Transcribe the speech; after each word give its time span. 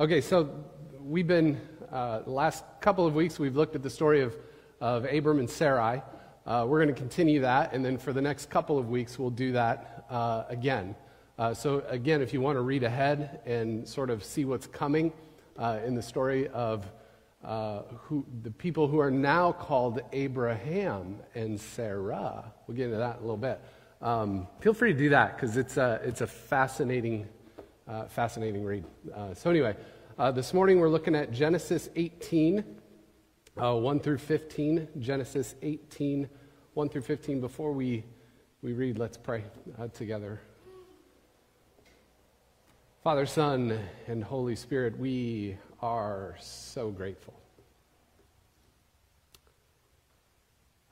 Okay, 0.00 0.20
so 0.20 0.48
we've 1.00 1.26
been, 1.26 1.60
uh, 1.90 2.20
the 2.20 2.30
last 2.30 2.62
couple 2.80 3.04
of 3.04 3.16
weeks, 3.16 3.40
we've 3.40 3.56
looked 3.56 3.74
at 3.74 3.82
the 3.82 3.90
story 3.90 4.20
of, 4.20 4.36
of 4.80 5.04
Abram 5.04 5.40
and 5.40 5.50
Sarai. 5.50 6.02
Uh, 6.46 6.64
we're 6.68 6.78
going 6.78 6.94
to 6.94 7.00
continue 7.00 7.40
that, 7.40 7.72
and 7.72 7.84
then 7.84 7.98
for 7.98 8.12
the 8.12 8.22
next 8.22 8.48
couple 8.48 8.78
of 8.78 8.90
weeks, 8.90 9.18
we'll 9.18 9.28
do 9.28 9.50
that 9.50 10.04
uh, 10.08 10.44
again. 10.48 10.94
Uh, 11.36 11.52
so, 11.52 11.82
again, 11.88 12.22
if 12.22 12.32
you 12.32 12.40
want 12.40 12.54
to 12.54 12.60
read 12.60 12.84
ahead 12.84 13.40
and 13.44 13.88
sort 13.88 14.08
of 14.08 14.22
see 14.22 14.44
what's 14.44 14.68
coming 14.68 15.12
uh, 15.58 15.80
in 15.84 15.96
the 15.96 16.02
story 16.02 16.46
of 16.50 16.86
uh, 17.42 17.82
who, 18.02 18.24
the 18.44 18.52
people 18.52 18.86
who 18.86 19.00
are 19.00 19.10
now 19.10 19.50
called 19.50 20.00
Abraham 20.12 21.18
and 21.34 21.60
Sarah, 21.60 22.52
we'll 22.68 22.76
get 22.76 22.84
into 22.84 22.98
that 22.98 23.16
in 23.16 23.18
a 23.18 23.22
little 23.22 23.36
bit. 23.36 23.60
Um, 24.00 24.46
feel 24.60 24.74
free 24.74 24.92
to 24.92 24.98
do 24.98 25.08
that 25.08 25.34
because 25.34 25.56
it's 25.56 25.76
a, 25.76 26.00
it's 26.04 26.20
a 26.20 26.28
fascinating 26.28 27.26
uh, 27.88 28.04
fascinating 28.06 28.64
read. 28.64 28.84
Uh, 29.14 29.34
so, 29.34 29.50
anyway, 29.50 29.74
uh, 30.18 30.30
this 30.30 30.52
morning 30.52 30.78
we're 30.78 30.88
looking 30.88 31.14
at 31.14 31.32
Genesis 31.32 31.88
18, 31.96 32.64
uh, 33.56 33.74
1 33.74 34.00
through 34.00 34.18
15. 34.18 34.88
Genesis 34.98 35.54
18, 35.62 36.28
1 36.74 36.88
through 36.88 37.02
15. 37.02 37.40
Before 37.40 37.72
we, 37.72 38.04
we 38.62 38.72
read, 38.72 38.98
let's 38.98 39.16
pray 39.16 39.44
uh, 39.78 39.88
together. 39.88 40.40
Father, 43.02 43.26
Son, 43.26 43.78
and 44.06 44.22
Holy 44.22 44.56
Spirit, 44.56 44.98
we 44.98 45.56
are 45.80 46.36
so 46.40 46.90
grateful 46.90 47.34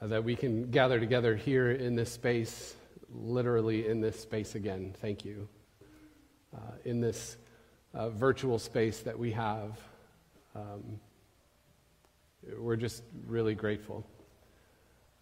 that 0.00 0.22
we 0.22 0.36
can 0.36 0.70
gather 0.70 1.00
together 1.00 1.34
here 1.34 1.72
in 1.72 1.96
this 1.96 2.12
space, 2.12 2.76
literally 3.10 3.88
in 3.88 4.00
this 4.00 4.20
space 4.20 4.54
again. 4.54 4.94
Thank 5.00 5.24
you 5.24 5.48
uh, 6.56 6.60
in 6.84 7.00
this 7.00 7.36
uh, 7.94 8.08
virtual 8.10 8.58
space 8.58 9.00
that 9.00 9.18
we 9.18 9.32
have. 9.32 9.78
Um, 10.54 11.00
we're 12.58 12.76
just 12.76 13.02
really 13.26 13.54
grateful. 13.54 14.06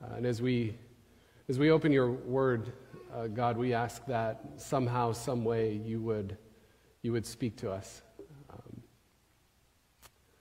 Uh, 0.02 0.16
and 0.16 0.26
as 0.26 0.42
we, 0.42 0.76
as 1.48 1.58
we 1.58 1.70
open 1.70 1.92
your 1.92 2.10
word, 2.10 2.72
uh, 3.14 3.26
God, 3.28 3.56
we 3.56 3.72
ask 3.72 4.04
that 4.06 4.40
somehow, 4.56 5.12
some 5.12 5.44
way, 5.44 5.80
you 5.84 6.00
would, 6.00 6.36
you 7.02 7.12
would 7.12 7.26
speak 7.26 7.56
to 7.58 7.70
us. 7.70 8.02
Um, 8.50 8.82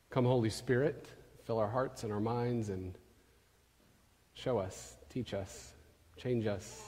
come, 0.10 0.26
Holy 0.26 0.50
Spirit, 0.50 1.08
fill 1.46 1.60
our 1.60 1.70
hearts 1.70 2.04
and 2.04 2.12
our 2.12 2.20
minds 2.20 2.70
and 2.70 2.98
show 4.34 4.58
us, 4.58 4.98
teach 5.10 5.34
us, 5.34 5.74
change 6.18 6.48
us, 6.48 6.82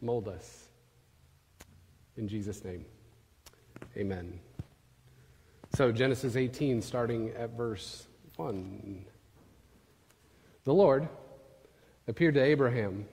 mold 0.00 0.28
us. 0.28 0.68
In 2.16 2.28
Jesus' 2.28 2.64
name. 2.64 2.84
Amen. 3.98 4.38
So, 5.74 5.90
Genesis 5.90 6.36
18, 6.36 6.82
starting 6.82 7.30
at 7.36 7.56
verse 7.56 8.06
1. 8.36 9.04
The 10.62 10.72
Lord 10.72 11.08
appeared 12.06 12.34
to 12.34 12.42
Abraham 12.42 13.06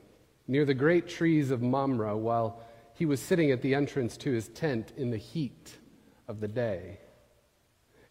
near 0.48 0.64
the 0.64 0.76
great 0.76 1.08
trees 1.08 1.50
of 1.50 1.64
Mamre 1.64 2.16
while 2.16 2.62
he 2.94 3.08
was 3.08 3.20
sitting 3.20 3.50
at 3.50 3.64
the 3.64 3.74
entrance 3.74 4.16
to 4.18 4.32
his 4.32 4.48
tent 4.50 4.94
in 4.96 5.10
the 5.10 5.18
heat 5.18 5.76
of 6.28 6.40
the 6.40 6.48
day. 6.48 7.00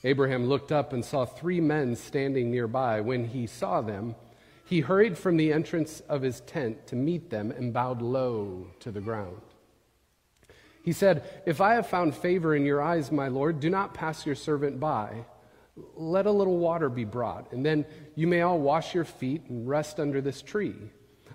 Abraham 0.02 0.46
looked 0.46 0.72
up 0.72 0.92
and 0.92 1.04
saw 1.04 1.24
three 1.24 1.60
men 1.60 1.94
standing 1.94 2.50
nearby. 2.50 3.00
When 3.00 3.24
he 3.28 3.46
saw 3.46 3.82
them, 3.82 4.16
he 4.64 4.80
hurried 4.80 5.16
from 5.16 5.36
the 5.36 5.52
entrance 5.52 6.00
of 6.08 6.22
his 6.22 6.40
tent 6.40 6.88
to 6.88 6.96
meet 6.96 7.30
them 7.30 7.52
and 7.52 7.72
bowed 7.72 8.02
low 8.02 8.66
to 8.80 8.90
the 8.90 9.00
ground. 9.00 9.40
He 10.84 10.92
said, 10.92 11.42
If 11.46 11.62
I 11.62 11.74
have 11.74 11.86
found 11.86 12.14
favor 12.14 12.54
in 12.54 12.66
your 12.66 12.82
eyes, 12.82 13.10
my 13.10 13.28
Lord, 13.28 13.58
do 13.58 13.70
not 13.70 13.94
pass 13.94 14.26
your 14.26 14.34
servant 14.34 14.78
by. 14.78 15.24
Let 15.96 16.26
a 16.26 16.30
little 16.30 16.58
water 16.58 16.90
be 16.90 17.06
brought, 17.06 17.52
and 17.52 17.64
then 17.64 17.86
you 18.14 18.26
may 18.26 18.42
all 18.42 18.60
wash 18.60 18.94
your 18.94 19.06
feet 19.06 19.44
and 19.48 19.66
rest 19.66 19.98
under 19.98 20.20
this 20.20 20.42
tree. 20.42 20.76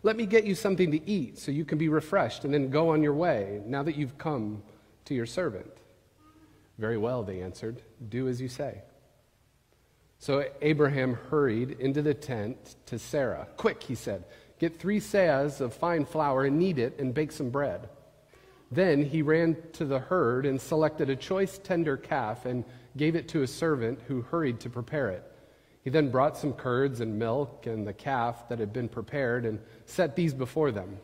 Let 0.03 0.17
me 0.17 0.27
get 0.27 0.45
you 0.45 0.53
something 0.53 0.91
to 0.91 1.09
eat 1.09 1.39
so 1.39 1.51
you 1.51 1.65
can 1.65 1.79
be 1.79 1.89
refreshed, 1.89 2.45
and 2.45 2.53
then 2.53 2.69
go 2.69 2.89
on 2.89 3.01
your 3.01 3.15
way, 3.15 3.61
now 3.65 3.81
that 3.81 3.95
you've 3.95 4.19
come 4.19 4.61
to 5.05 5.15
your 5.15 5.25
servant. 5.25 5.71
Very 6.77 6.99
well, 6.99 7.23
they 7.23 7.41
answered. 7.41 7.81
Do 8.07 8.27
as 8.27 8.39
you 8.39 8.49
say. 8.49 8.83
So 10.19 10.45
Abraham 10.61 11.15
hurried 11.31 11.71
into 11.71 12.03
the 12.03 12.13
tent 12.13 12.75
to 12.85 12.99
Sarah. 12.99 13.47
Quick, 13.57 13.81
he 13.81 13.95
said, 13.95 14.25
get 14.59 14.79
three 14.79 14.99
seahs 14.99 15.59
of 15.59 15.73
fine 15.73 16.05
flour 16.05 16.45
and 16.45 16.59
knead 16.59 16.77
it 16.77 16.99
and 16.99 17.15
bake 17.15 17.31
some 17.31 17.49
bread. 17.49 17.89
Then 18.71 19.03
he 19.03 19.21
ran 19.21 19.57
to 19.73 19.85
the 19.85 19.99
herd 19.99 20.45
and 20.45 20.61
selected 20.61 21.09
a 21.09 21.15
choice 21.15 21.57
tender 21.57 21.97
calf 21.97 22.45
and 22.45 22.63
gave 22.95 23.15
it 23.15 23.27
to 23.29 23.41
a 23.41 23.47
servant 23.47 23.99
who 24.07 24.21
hurried 24.21 24.59
to 24.61 24.69
prepare 24.69 25.09
it. 25.09 25.23
He 25.83 25.89
then 25.89 26.11
brought 26.11 26.37
some 26.37 26.53
curds 26.53 27.01
and 27.01 27.17
milk 27.17 27.65
and 27.65 27.87
the 27.87 27.93
calf 27.93 28.47
that 28.49 28.59
had 28.59 28.73
been 28.73 28.89
prepared 28.89 29.45
and 29.45 29.59
set 29.85 30.15
these 30.15 30.33
before 30.33 30.71
them. 30.71 30.97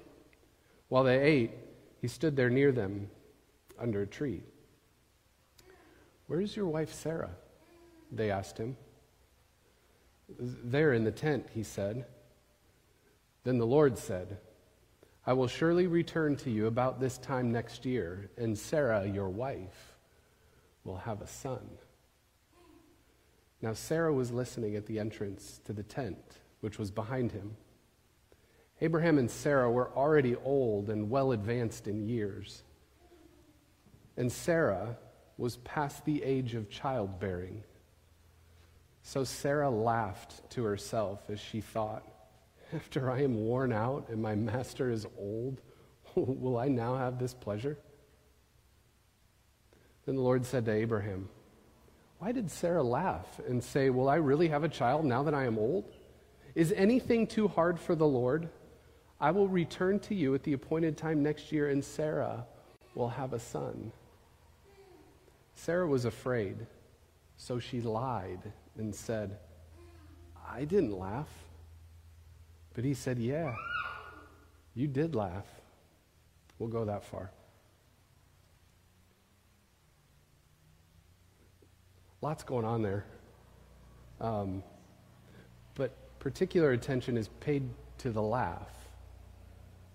While 0.89 1.03
they 1.03 1.19
ate, 1.19 1.51
he 2.01 2.07
stood 2.07 2.35
there 2.35 2.49
near 2.49 2.71
them 2.71 3.09
under 3.79 4.01
a 4.01 4.07
tree. 4.07 4.43
Where's 6.27 6.55
your 6.55 6.67
wife 6.67 6.93
Sarah? 6.93 7.31
They 8.11 8.29
asked 8.29 8.57
him. 8.57 8.77
There 10.39 10.93
in 10.93 11.03
the 11.03 11.11
tent, 11.11 11.47
he 11.53 11.63
said. 11.63 12.05
Then 13.43 13.57
the 13.57 13.65
Lord 13.65 13.97
said, 13.97 14.37
I 15.27 15.33
will 15.33 15.47
surely 15.47 15.87
return 15.87 16.35
to 16.37 16.51
you 16.51 16.67
about 16.67 16.99
this 16.99 17.17
time 17.17 17.51
next 17.51 17.83
year, 17.85 18.29
and 18.37 18.57
Sarah, 18.57 19.07
your 19.07 19.29
wife, 19.29 19.95
will 20.83 20.97
have 20.97 21.21
a 21.21 21.27
son. 21.27 21.67
Now, 23.61 23.73
Sarah 23.73 24.13
was 24.13 24.31
listening 24.31 24.75
at 24.75 24.85
the 24.85 24.99
entrance 24.99 25.59
to 25.65 25.73
the 25.73 25.81
tent, 25.81 26.37
which 26.59 26.77
was 26.77 26.91
behind 26.91 27.31
him. 27.31 27.55
Abraham 28.81 29.17
and 29.17 29.31
Sarah 29.31 29.71
were 29.71 29.89
already 29.95 30.35
old 30.35 30.89
and 30.89 31.09
well 31.09 31.31
advanced 31.31 31.87
in 31.87 32.07
years. 32.07 32.61
And 34.17 34.31
Sarah 34.31 34.97
was 35.37 35.57
past 35.57 36.05
the 36.05 36.21
age 36.21 36.53
of 36.53 36.69
childbearing. 36.69 37.63
So 39.01 39.23
Sarah 39.23 39.71
laughed 39.71 40.49
to 40.51 40.63
herself 40.63 41.29
as 41.29 41.39
she 41.39 41.61
thought, 41.61 42.03
after 42.73 43.11
I 43.11 43.21
am 43.21 43.35
worn 43.35 43.71
out 43.71 44.09
and 44.09 44.21
my 44.21 44.35
master 44.35 44.91
is 44.91 45.05
old, 45.17 45.61
will 46.15 46.57
I 46.57 46.67
now 46.67 46.95
have 46.95 47.19
this 47.19 47.33
pleasure? 47.33 47.77
Then 50.05 50.15
the 50.15 50.21
Lord 50.21 50.45
said 50.45 50.65
to 50.65 50.71
Abraham, 50.71 51.29
Why 52.19 52.31
did 52.31 52.51
Sarah 52.51 52.83
laugh 52.83 53.39
and 53.47 53.63
say, 53.63 53.89
Will 53.89 54.09
I 54.09 54.15
really 54.15 54.49
have 54.49 54.63
a 54.63 54.69
child 54.69 55.05
now 55.05 55.23
that 55.23 55.33
I 55.33 55.45
am 55.45 55.57
old? 55.57 55.85
Is 56.53 56.71
anything 56.71 57.27
too 57.27 57.47
hard 57.47 57.79
for 57.79 57.95
the 57.95 58.07
Lord? 58.07 58.49
I 59.19 59.31
will 59.31 59.47
return 59.47 59.99
to 60.01 60.15
you 60.15 60.35
at 60.35 60.43
the 60.43 60.53
appointed 60.53 60.97
time 60.97 61.23
next 61.23 61.51
year, 61.51 61.69
and 61.69 61.83
Sarah 61.83 62.45
will 62.93 63.09
have 63.09 63.33
a 63.33 63.39
son. 63.39 63.91
Sarah 65.55 65.87
was 65.87 66.05
afraid, 66.05 66.67
so 67.37 67.59
she 67.59 67.81
lied 67.81 68.51
and 68.77 68.93
said, 68.93 69.37
I 70.49 70.65
didn't 70.65 70.97
laugh. 70.97 71.29
But 72.75 72.83
he 72.83 72.93
said, 72.93 73.17
Yeah, 73.17 73.55
you 74.75 74.87
did 74.87 75.15
laugh. 75.15 75.47
We'll 76.59 76.69
go 76.69 76.85
that 76.85 77.05
far. 77.05 77.31
Lots 82.21 82.43
going 82.43 82.65
on 82.65 82.81
there. 82.81 83.05
Um, 84.21 84.63
but 85.75 86.19
particular 86.19 86.71
attention 86.71 87.17
is 87.17 87.27
paid 87.39 87.63
to 87.99 88.09
the 88.09 88.21
laugh. 88.21 88.69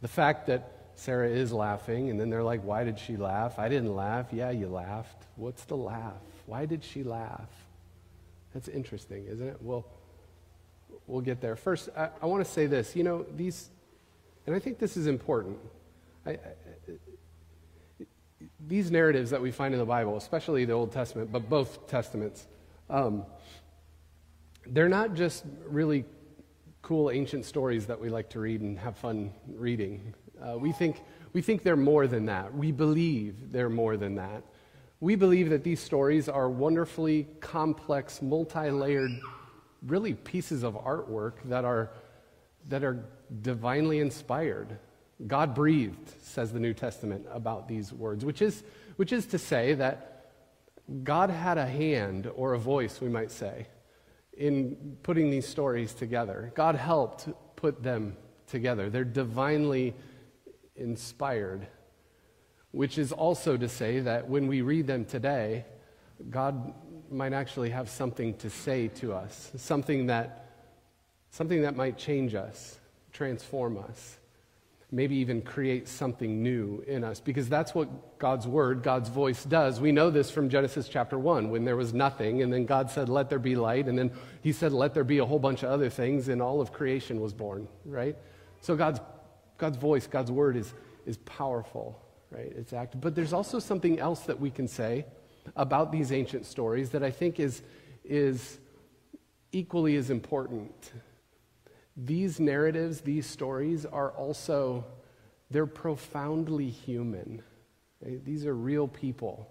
The 0.00 0.08
fact 0.08 0.46
that 0.46 0.72
Sarah 0.94 1.28
is 1.28 1.52
laughing, 1.52 2.10
and 2.10 2.20
then 2.20 2.30
they're 2.30 2.42
like, 2.42 2.62
Why 2.62 2.84
did 2.84 2.98
she 2.98 3.16
laugh? 3.16 3.58
I 3.58 3.68
didn't 3.68 3.94
laugh. 3.94 4.26
Yeah, 4.32 4.50
you 4.50 4.68
laughed. 4.68 5.26
What's 5.36 5.64
the 5.64 5.76
laugh? 5.76 6.22
Why 6.46 6.64
did 6.64 6.82
she 6.82 7.02
laugh? 7.02 7.50
That's 8.54 8.68
interesting, 8.68 9.26
isn't 9.26 9.46
it? 9.46 9.58
Well, 9.60 9.86
we'll 11.06 11.20
get 11.20 11.40
there. 11.40 11.56
First, 11.56 11.88
I, 11.96 12.10
I 12.22 12.26
want 12.26 12.44
to 12.44 12.50
say 12.50 12.66
this. 12.66 12.94
You 12.94 13.04
know, 13.04 13.26
these, 13.36 13.70
and 14.46 14.54
I 14.54 14.58
think 14.58 14.78
this 14.78 14.96
is 14.96 15.06
important. 15.06 15.58
I, 16.26 16.30
I, 16.30 16.38
these 18.66 18.90
narratives 18.90 19.30
that 19.30 19.40
we 19.40 19.50
find 19.50 19.74
in 19.74 19.80
the 19.80 19.86
Bible, 19.86 20.16
especially 20.16 20.64
the 20.64 20.72
Old 20.72 20.92
Testament, 20.92 21.32
but 21.32 21.48
both 21.48 21.86
Testaments, 21.88 22.46
um, 22.88 23.24
they're 24.66 24.88
not 24.88 25.14
just 25.14 25.44
really 25.66 26.04
cool 26.82 27.10
ancient 27.10 27.44
stories 27.44 27.86
that 27.86 28.00
we 28.00 28.08
like 28.08 28.30
to 28.30 28.40
read 28.40 28.60
and 28.60 28.78
have 28.78 28.96
fun 28.96 29.32
reading. 29.54 30.14
Uh, 30.42 30.56
we, 30.58 30.72
think, 30.72 31.02
we 31.32 31.42
think 31.42 31.62
they're 31.62 31.76
more 31.76 32.06
than 32.06 32.26
that. 32.26 32.54
We 32.54 32.72
believe 32.72 33.52
they're 33.52 33.68
more 33.68 33.96
than 33.96 34.16
that. 34.16 34.42
We 35.00 35.14
believe 35.14 35.50
that 35.50 35.64
these 35.64 35.80
stories 35.80 36.28
are 36.28 36.48
wonderfully 36.48 37.26
complex, 37.40 38.20
multi 38.20 38.70
layered 38.70 39.12
really 39.86 40.14
pieces 40.14 40.62
of 40.62 40.74
artwork 40.74 41.34
that 41.46 41.64
are, 41.64 41.90
that 42.68 42.84
are 42.84 43.04
divinely 43.42 44.00
inspired. 44.00 44.78
God 45.26 45.54
breathed, 45.54 46.22
says 46.22 46.52
the 46.52 46.60
New 46.60 46.74
Testament 46.74 47.26
about 47.30 47.68
these 47.68 47.92
words, 47.92 48.24
which 48.24 48.42
is, 48.42 48.62
which 48.96 49.12
is 49.12 49.26
to 49.26 49.38
say 49.38 49.74
that 49.74 50.06
God 51.04 51.30
had 51.30 51.58
a 51.58 51.66
hand 51.66 52.30
or 52.34 52.54
a 52.54 52.58
voice, 52.58 53.00
we 53.00 53.08
might 53.08 53.30
say, 53.30 53.66
in 54.36 54.96
putting 55.02 55.30
these 55.30 55.46
stories 55.46 55.94
together. 55.94 56.52
God 56.54 56.74
helped 56.74 57.28
put 57.56 57.82
them 57.82 58.16
together. 58.46 58.90
They're 58.90 59.04
divinely 59.04 59.94
inspired, 60.74 61.66
which 62.72 62.98
is 62.98 63.12
also 63.12 63.56
to 63.56 63.68
say 63.68 64.00
that 64.00 64.28
when 64.28 64.46
we 64.46 64.62
read 64.62 64.86
them 64.86 65.04
today, 65.04 65.64
God 66.28 66.74
might 67.10 67.32
actually 67.32 67.70
have 67.70 67.88
something 67.88 68.34
to 68.38 68.50
say 68.50 68.88
to 68.88 69.12
us, 69.12 69.50
something 69.56 70.06
that, 70.06 70.46
something 71.30 71.62
that 71.62 71.76
might 71.76 71.98
change 71.98 72.34
us, 72.34 72.78
transform 73.12 73.76
us, 73.76 74.18
maybe 74.92 75.16
even 75.16 75.40
create 75.40 75.88
something 75.88 76.42
new 76.42 76.82
in 76.86 77.04
us, 77.04 77.20
because 77.20 77.48
that's 77.48 77.74
what 77.74 78.18
God's 78.18 78.46
word, 78.46 78.82
God's 78.82 79.08
voice 79.08 79.44
does. 79.44 79.80
We 79.80 79.92
know 79.92 80.10
this 80.10 80.30
from 80.30 80.48
Genesis 80.48 80.88
chapter 80.88 81.18
1, 81.18 81.50
when 81.50 81.64
there 81.64 81.76
was 81.76 81.94
nothing, 81.94 82.42
and 82.42 82.52
then 82.52 82.66
God 82.66 82.90
said, 82.90 83.08
Let 83.08 83.30
there 83.30 83.38
be 83.38 83.56
light, 83.56 83.86
and 83.86 83.98
then 83.98 84.10
He 84.42 84.52
said, 84.52 84.72
Let 84.72 84.94
there 84.94 85.04
be 85.04 85.18
a 85.18 85.24
whole 85.24 85.38
bunch 85.38 85.62
of 85.62 85.70
other 85.70 85.90
things, 85.90 86.28
and 86.28 86.42
all 86.42 86.60
of 86.60 86.72
creation 86.72 87.20
was 87.20 87.32
born, 87.32 87.68
right? 87.84 88.16
So 88.60 88.76
God's, 88.76 89.00
God's 89.58 89.76
voice, 89.76 90.06
God's 90.06 90.30
word 90.30 90.56
is, 90.56 90.74
is 91.06 91.16
powerful, 91.18 92.00
right? 92.30 92.52
It's 92.56 92.72
active. 92.72 93.00
But 93.00 93.14
there's 93.14 93.32
also 93.32 93.58
something 93.58 93.98
else 93.98 94.20
that 94.20 94.40
we 94.40 94.50
can 94.50 94.66
say 94.66 95.06
about 95.56 95.92
these 95.92 96.12
ancient 96.12 96.46
stories 96.46 96.90
that 96.90 97.02
I 97.02 97.10
think 97.10 97.40
is, 97.40 97.62
is 98.04 98.58
equally 99.52 99.96
as 99.96 100.10
important. 100.10 100.92
These 101.96 102.40
narratives, 102.40 103.00
these 103.00 103.26
stories 103.26 103.84
are 103.84 104.10
also, 104.12 104.84
they're 105.50 105.66
profoundly 105.66 106.70
human. 106.70 107.42
These 108.02 108.46
are 108.46 108.54
real 108.54 108.88
people 108.88 109.48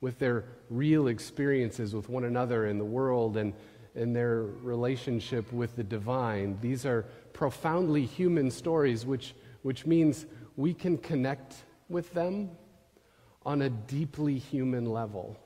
with 0.00 0.18
their 0.18 0.44
real 0.68 1.06
experiences 1.06 1.94
with 1.94 2.08
one 2.08 2.24
another 2.24 2.66
in 2.66 2.76
the 2.76 2.84
world 2.84 3.36
and, 3.36 3.52
and 3.94 4.14
their 4.14 4.42
relationship 4.42 5.52
with 5.52 5.76
the 5.76 5.84
divine. 5.84 6.58
These 6.60 6.84
are 6.84 7.02
profoundly 7.32 8.04
human 8.04 8.50
stories, 8.50 9.06
which, 9.06 9.34
which 9.62 9.86
means 9.86 10.26
we 10.56 10.74
can 10.74 10.98
connect 10.98 11.54
with 11.88 12.12
them 12.14 12.50
on 13.44 13.62
a 13.62 13.70
deeply 13.70 14.38
human 14.38 14.86
level, 14.86 15.36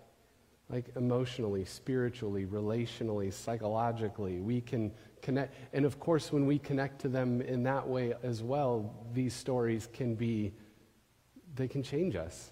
like 0.69 0.85
emotionally, 0.97 1.65
spiritually, 1.65 2.45
relationally, 2.47 3.33
psychologically. 3.33 4.41
We 4.41 4.61
can 4.61 4.93
connect. 5.23 5.55
And 5.73 5.85
of 5.85 5.99
course, 5.99 6.33
when 6.33 6.47
we 6.47 6.59
connect 6.59 7.01
to 7.03 7.09
them 7.09 7.41
in 7.41 7.63
that 7.65 7.87
way 7.87 8.15
as 8.23 8.43
well, 8.43 8.95
these 9.13 9.35
stories 9.35 9.89
can 9.93 10.15
be, 10.15 10.53
they 11.55 11.69
can 11.69 11.83
change 11.83 12.17
us. 12.17 12.51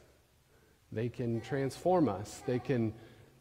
They 0.93 1.08
can 1.08 1.41
transform 1.41 2.08
us. 2.08 2.43
They 2.46 2.58
can 2.58 2.94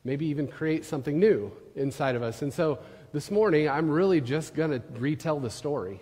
maybe 0.04 0.26
even 0.26 0.48
create 0.48 0.86
something 0.86 1.20
new 1.20 1.52
inside 1.76 2.16
of 2.16 2.24
us. 2.24 2.42
And 2.42 2.52
so 2.52 2.80
this 3.14 3.32
morning, 3.32 3.70
I'm 3.70 3.90
really 3.90 4.20
just 4.22 4.56
going 4.56 4.72
to 4.72 4.82
retell 4.98 5.40
the 5.40 5.50
story. 5.50 6.02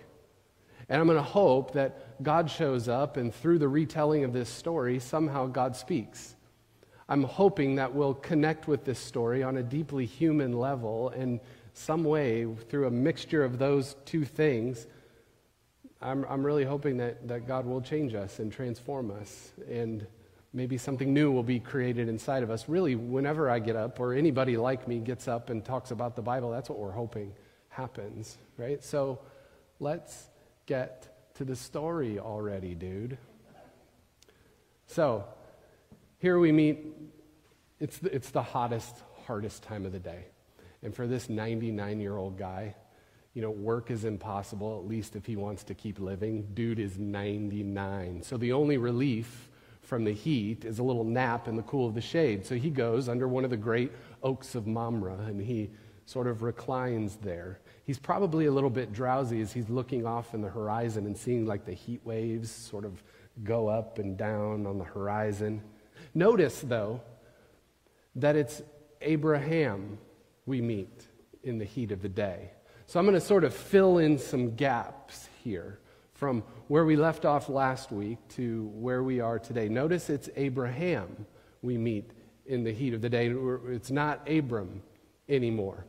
And 0.88 1.00
I'm 1.00 1.06
going 1.06 1.18
to 1.18 1.22
hope 1.22 1.74
that 1.74 2.01
God 2.20 2.50
shows 2.50 2.88
up, 2.88 3.16
and 3.16 3.34
through 3.34 3.58
the 3.58 3.68
retelling 3.68 4.24
of 4.24 4.32
this 4.32 4.48
story, 4.48 4.98
somehow 4.98 5.46
God 5.46 5.76
speaks. 5.76 6.34
I'm 7.08 7.24
hoping 7.24 7.76
that 7.76 7.94
we'll 7.94 8.14
connect 8.14 8.68
with 8.68 8.84
this 8.84 8.98
story 8.98 9.42
on 9.42 9.56
a 9.56 9.62
deeply 9.62 10.06
human 10.06 10.52
level, 10.52 11.10
and 11.10 11.40
some 11.74 12.04
way, 12.04 12.46
through 12.68 12.86
a 12.86 12.90
mixture 12.90 13.44
of 13.44 13.58
those 13.58 13.96
two 14.04 14.24
things, 14.24 14.86
I'm, 16.00 16.24
I'm 16.28 16.44
really 16.44 16.64
hoping 16.64 16.96
that, 16.98 17.28
that 17.28 17.46
God 17.46 17.64
will 17.64 17.80
change 17.80 18.14
us 18.14 18.38
and 18.40 18.52
transform 18.52 19.10
us. 19.10 19.52
And 19.70 20.06
maybe 20.52 20.76
something 20.76 21.14
new 21.14 21.30
will 21.30 21.42
be 21.42 21.60
created 21.60 22.08
inside 22.08 22.42
of 22.42 22.50
us. 22.50 22.68
Really, 22.68 22.94
whenever 22.94 23.48
I 23.48 23.58
get 23.58 23.76
up, 23.76 24.00
or 24.00 24.12
anybody 24.12 24.56
like 24.56 24.86
me 24.86 24.98
gets 24.98 25.28
up 25.28 25.48
and 25.48 25.64
talks 25.64 25.90
about 25.90 26.16
the 26.16 26.22
Bible, 26.22 26.50
that's 26.50 26.68
what 26.68 26.78
we're 26.78 26.90
hoping 26.90 27.32
happens, 27.68 28.36
right? 28.58 28.82
So 28.82 29.20
let's 29.80 30.28
get 30.66 31.11
to 31.34 31.44
the 31.44 31.56
story 31.56 32.18
already, 32.18 32.74
dude. 32.74 33.18
So, 34.86 35.24
here 36.18 36.38
we 36.38 36.52
meet. 36.52 36.86
It's 37.80 37.98
the, 37.98 38.14
it's 38.14 38.30
the 38.30 38.42
hottest, 38.42 38.94
hardest 39.26 39.62
time 39.62 39.86
of 39.86 39.92
the 39.92 39.98
day. 39.98 40.26
And 40.82 40.94
for 40.94 41.06
this 41.06 41.28
99 41.28 42.00
year 42.00 42.16
old 42.16 42.38
guy, 42.38 42.74
you 43.34 43.40
know, 43.40 43.50
work 43.50 43.90
is 43.90 44.04
impossible, 44.04 44.78
at 44.78 44.86
least 44.86 45.16
if 45.16 45.24
he 45.24 45.36
wants 45.36 45.64
to 45.64 45.74
keep 45.74 45.98
living. 45.98 46.48
Dude 46.54 46.78
is 46.78 46.98
99. 46.98 48.22
So 48.22 48.36
the 48.36 48.52
only 48.52 48.76
relief 48.76 49.48
from 49.80 50.04
the 50.04 50.12
heat 50.12 50.64
is 50.64 50.78
a 50.78 50.82
little 50.82 51.04
nap 51.04 51.48
in 51.48 51.56
the 51.56 51.62
cool 51.62 51.88
of 51.88 51.94
the 51.94 52.00
shade. 52.00 52.44
So 52.44 52.54
he 52.54 52.70
goes 52.70 53.08
under 53.08 53.26
one 53.26 53.44
of 53.44 53.50
the 53.50 53.56
great 53.56 53.90
oaks 54.22 54.54
of 54.54 54.66
Mamre 54.66 55.16
and 55.26 55.40
he 55.40 55.70
sort 56.04 56.26
of 56.26 56.42
reclines 56.42 57.16
there. 57.16 57.60
He's 57.84 57.98
probably 57.98 58.46
a 58.46 58.52
little 58.52 58.70
bit 58.70 58.92
drowsy 58.92 59.40
as 59.40 59.52
he's 59.52 59.68
looking 59.68 60.06
off 60.06 60.34
in 60.34 60.40
the 60.40 60.48
horizon 60.48 61.06
and 61.06 61.16
seeing 61.16 61.46
like 61.46 61.64
the 61.64 61.72
heat 61.72 62.00
waves 62.04 62.50
sort 62.50 62.84
of 62.84 63.02
go 63.42 63.68
up 63.68 63.98
and 63.98 64.16
down 64.16 64.66
on 64.66 64.78
the 64.78 64.84
horizon. 64.84 65.62
Notice, 66.14 66.60
though, 66.60 67.00
that 68.16 68.36
it's 68.36 68.62
Abraham 69.00 69.98
we 70.46 70.60
meet 70.60 71.06
in 71.42 71.58
the 71.58 71.64
heat 71.64 71.90
of 71.90 72.02
the 72.02 72.08
day. 72.08 72.50
So 72.86 73.00
I'm 73.00 73.06
going 73.06 73.18
to 73.18 73.20
sort 73.20 73.44
of 73.44 73.54
fill 73.54 73.98
in 73.98 74.18
some 74.18 74.54
gaps 74.54 75.28
here 75.42 75.80
from 76.14 76.44
where 76.68 76.84
we 76.84 76.94
left 76.94 77.24
off 77.24 77.48
last 77.48 77.90
week 77.90 78.18
to 78.28 78.70
where 78.74 79.02
we 79.02 79.18
are 79.18 79.38
today. 79.38 79.68
Notice 79.68 80.08
it's 80.08 80.28
Abraham 80.36 81.26
we 81.62 81.76
meet 81.76 82.12
in 82.46 82.62
the 82.62 82.72
heat 82.72 82.94
of 82.94 83.00
the 83.00 83.08
day. 83.08 83.34
It's 83.68 83.90
not 83.90 84.28
Abram 84.30 84.82
anymore. 85.28 85.84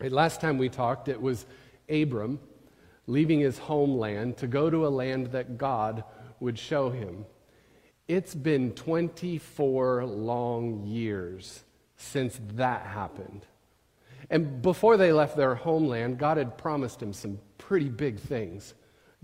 Last 0.00 0.40
time 0.40 0.58
we 0.58 0.68
talked, 0.68 1.08
it 1.08 1.20
was 1.20 1.46
Abram 1.88 2.38
leaving 3.06 3.40
his 3.40 3.58
homeland 3.58 4.36
to 4.38 4.46
go 4.46 4.68
to 4.68 4.86
a 4.86 4.88
land 4.88 5.28
that 5.28 5.56
God 5.56 6.04
would 6.40 6.58
show 6.58 6.90
him. 6.90 7.24
It's 8.08 8.34
been 8.34 8.72
24 8.72 10.04
long 10.04 10.84
years 10.84 11.64
since 11.96 12.38
that 12.54 12.86
happened. 12.86 13.46
And 14.28 14.60
before 14.60 14.96
they 14.96 15.12
left 15.12 15.36
their 15.36 15.54
homeland, 15.54 16.18
God 16.18 16.36
had 16.36 16.58
promised 16.58 17.00
him 17.00 17.12
some 17.12 17.38
pretty 17.58 17.88
big 17.88 18.18
things. 18.18 18.74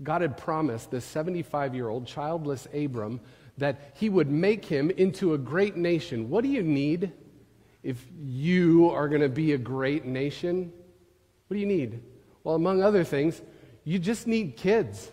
God 0.01 0.21
had 0.21 0.37
promised 0.37 0.91
this 0.91 1.05
75 1.05 1.75
year 1.75 1.89
old 1.89 2.07
childless 2.07 2.67
Abram 2.73 3.19
that 3.57 3.93
he 3.95 4.09
would 4.09 4.29
make 4.29 4.65
him 4.65 4.89
into 4.91 5.33
a 5.33 5.37
great 5.37 5.77
nation. 5.77 6.29
What 6.29 6.43
do 6.43 6.49
you 6.49 6.63
need 6.63 7.11
if 7.83 8.03
you 8.21 8.89
are 8.89 9.07
going 9.07 9.21
to 9.21 9.29
be 9.29 9.53
a 9.53 9.57
great 9.57 10.05
nation? 10.05 10.71
What 11.47 11.55
do 11.55 11.59
you 11.59 11.65
need? 11.65 12.01
Well, 12.43 12.55
among 12.55 12.81
other 12.81 13.03
things, 13.03 13.41
you 13.83 13.99
just 13.99 14.27
need 14.27 14.57
kids. 14.57 15.11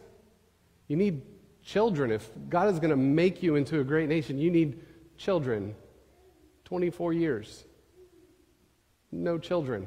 You 0.89 0.97
need 0.97 1.23
children. 1.63 2.11
If 2.11 2.31
God 2.49 2.73
is 2.73 2.79
going 2.79 2.91
to 2.91 2.97
make 2.97 3.43
you 3.43 3.57
into 3.57 3.81
a 3.81 3.85
great 3.85 4.09
nation, 4.09 4.39
you 4.39 4.51
need 4.51 4.81
children. 5.17 5.75
24 6.65 7.13
years 7.13 7.65
no 9.13 9.39
children. 9.39 9.87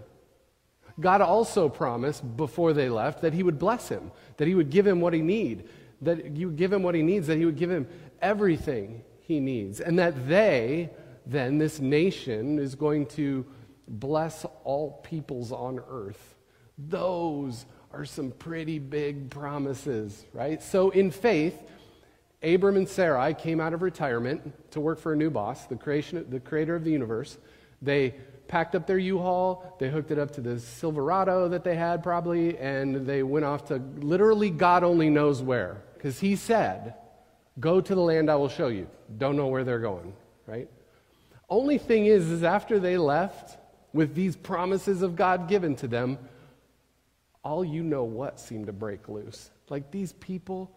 God 0.99 1.21
also 1.21 1.69
promised 1.69 2.37
before 2.37 2.73
they 2.73 2.89
left 2.89 3.21
that 3.21 3.33
he 3.33 3.41
would 3.41 3.57
bless 3.57 3.89
him, 3.89 4.11
that 4.37 4.47
he 4.47 4.55
would 4.55 4.69
give 4.69 4.85
him 4.85 5.01
what 5.01 5.13
he 5.13 5.21
needs, 5.21 5.63
that 6.01 6.35
you 6.35 6.51
give 6.51 6.71
him 6.71 6.83
what 6.83 6.93
he 6.93 7.01
needs, 7.01 7.27
that 7.27 7.37
he 7.37 7.45
would 7.45 7.57
give 7.57 7.71
him 7.71 7.87
everything 8.21 9.03
he 9.21 9.39
needs, 9.39 9.79
and 9.79 9.97
that 9.97 10.27
they, 10.27 10.91
then, 11.25 11.57
this 11.57 11.79
nation, 11.79 12.59
is 12.59 12.75
going 12.75 13.05
to 13.07 13.45
bless 13.87 14.45
all 14.63 15.01
peoples 15.03 15.51
on 15.51 15.79
earth. 15.89 16.35
Those 16.77 17.65
are 17.91 18.05
some 18.05 18.31
pretty 18.31 18.79
big 18.79 19.29
promises, 19.29 20.25
right? 20.33 20.61
So, 20.61 20.89
in 20.89 21.11
faith, 21.11 21.61
Abram 22.41 22.75
and 22.75 22.89
Sarai 22.89 23.33
came 23.33 23.61
out 23.61 23.73
of 23.73 23.81
retirement 23.81 24.71
to 24.71 24.81
work 24.81 24.99
for 24.99 25.13
a 25.13 25.15
new 25.15 25.29
boss, 25.29 25.65
the, 25.65 25.75
creation, 25.75 26.25
the 26.29 26.39
creator 26.39 26.75
of 26.75 26.83
the 26.83 26.91
universe. 26.91 27.37
They 27.81 28.15
packed 28.47 28.75
up 28.75 28.85
their 28.85 28.97
U-Haul, 28.97 29.77
they 29.79 29.89
hooked 29.89 30.11
it 30.11 30.19
up 30.19 30.31
to 30.31 30.41
the 30.41 30.59
Silverado 30.59 31.47
that 31.49 31.63
they 31.63 31.75
had 31.75 32.03
probably, 32.03 32.57
and 32.57 33.07
they 33.07 33.23
went 33.23 33.45
off 33.45 33.65
to 33.65 33.81
literally 33.97 34.49
God 34.49 34.83
only 34.83 35.09
knows 35.09 35.41
where. 35.41 35.81
Because 35.93 36.19
he 36.19 36.35
said, 36.35 36.95
Go 37.59 37.79
to 37.79 37.95
the 37.95 38.01
land 38.01 38.31
I 38.31 38.35
will 38.35 38.49
show 38.49 38.67
you. 38.67 38.87
Don't 39.17 39.37
know 39.37 39.47
where 39.47 39.63
they're 39.63 39.79
going, 39.79 40.13
right? 40.47 40.67
Only 41.53 41.77
thing 41.77 42.07
is, 42.07 42.31
is 42.31 42.43
after 42.43 42.79
they 42.79 42.97
left 42.97 43.59
with 43.93 44.15
these 44.15 44.35
promises 44.35 45.03
of 45.03 45.15
God 45.15 45.47
given 45.47 45.75
to 45.75 45.87
them, 45.87 46.17
all 47.43 47.63
you 47.63 47.83
know 47.83 48.05
what 48.05 48.39
seemed 48.39 48.65
to 48.65 48.73
break 48.73 49.07
loose. 49.07 49.51
Like 49.69 49.91
these 49.91 50.13
people, 50.13 50.75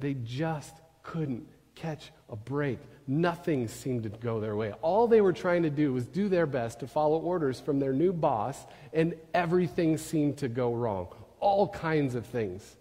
they 0.00 0.12
just 0.12 0.74
couldn't 1.02 1.48
catch 1.74 2.12
a 2.28 2.36
break. 2.36 2.78
Nothing 3.06 3.68
seemed 3.68 4.02
to 4.02 4.10
go 4.10 4.38
their 4.38 4.54
way. 4.54 4.72
All 4.82 5.08
they 5.08 5.22
were 5.22 5.32
trying 5.32 5.62
to 5.62 5.70
do 5.70 5.94
was 5.94 6.04
do 6.04 6.28
their 6.28 6.44
best 6.44 6.80
to 6.80 6.86
follow 6.86 7.20
orders 7.20 7.58
from 7.58 7.78
their 7.78 7.94
new 7.94 8.12
boss, 8.12 8.66
and 8.92 9.14
everything 9.32 9.96
seemed 9.96 10.36
to 10.38 10.48
go 10.48 10.74
wrong. 10.74 11.08
All 11.40 11.68
kinds 11.68 12.14
of 12.14 12.26
things 12.26 12.76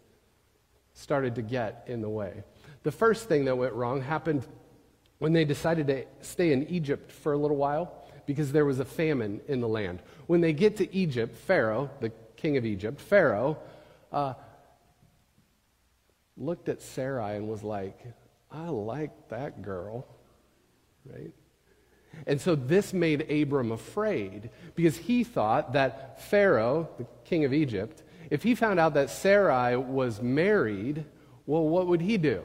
started 0.95 1.35
to 1.35 1.41
get 1.43 1.85
in 1.87 2.01
the 2.01 2.09
way. 2.09 2.43
The 2.83 2.91
first 2.91 3.29
thing 3.29 3.45
that 3.45 3.55
went 3.55 3.71
wrong 3.71 4.01
happened 4.01 4.45
when 5.19 5.33
they 5.33 5.45
decided 5.45 5.87
to 5.87 6.05
stay 6.21 6.51
in 6.51 6.67
Egypt 6.67 7.11
for 7.11 7.33
a 7.33 7.37
little 7.37 7.57
while 7.57 7.91
because 8.25 8.51
there 8.51 8.65
was 8.65 8.79
a 8.79 8.85
famine 8.85 9.41
in 9.47 9.61
the 9.61 9.67
land. 9.67 10.01
When 10.27 10.41
they 10.41 10.53
get 10.53 10.77
to 10.77 10.95
Egypt, 10.95 11.35
Pharaoh, 11.35 11.89
the 12.01 12.11
king 12.35 12.57
of 12.57 12.65
Egypt, 12.65 13.01
Pharaoh, 13.01 13.57
uh, 14.11 14.33
looked 16.35 16.69
at 16.69 16.81
Sarai 16.81 17.35
and 17.35 17.47
was 17.47 17.63
like, 17.63 17.99
I 18.51 18.67
like 18.67 19.29
that 19.29 19.61
girl, 19.61 20.07
right? 21.05 21.33
And 22.25 22.39
so 22.39 22.55
this 22.55 22.93
made 22.93 23.29
Abram 23.31 23.71
afraid 23.71 24.49
because 24.75 24.97
he 24.97 25.23
thought 25.23 25.73
that 25.73 26.21
Pharaoh, 26.23 26.89
the 26.97 27.05
king 27.25 27.45
of 27.45 27.53
Egypt, 27.53 28.03
if 28.29 28.43
he 28.43 28.55
found 28.55 28.79
out 28.79 28.93
that 28.95 29.09
Sarai 29.09 29.75
was 29.77 30.21
married, 30.21 31.05
well, 31.45 31.67
what 31.67 31.87
would 31.87 32.01
he 32.01 32.17
do? 32.17 32.43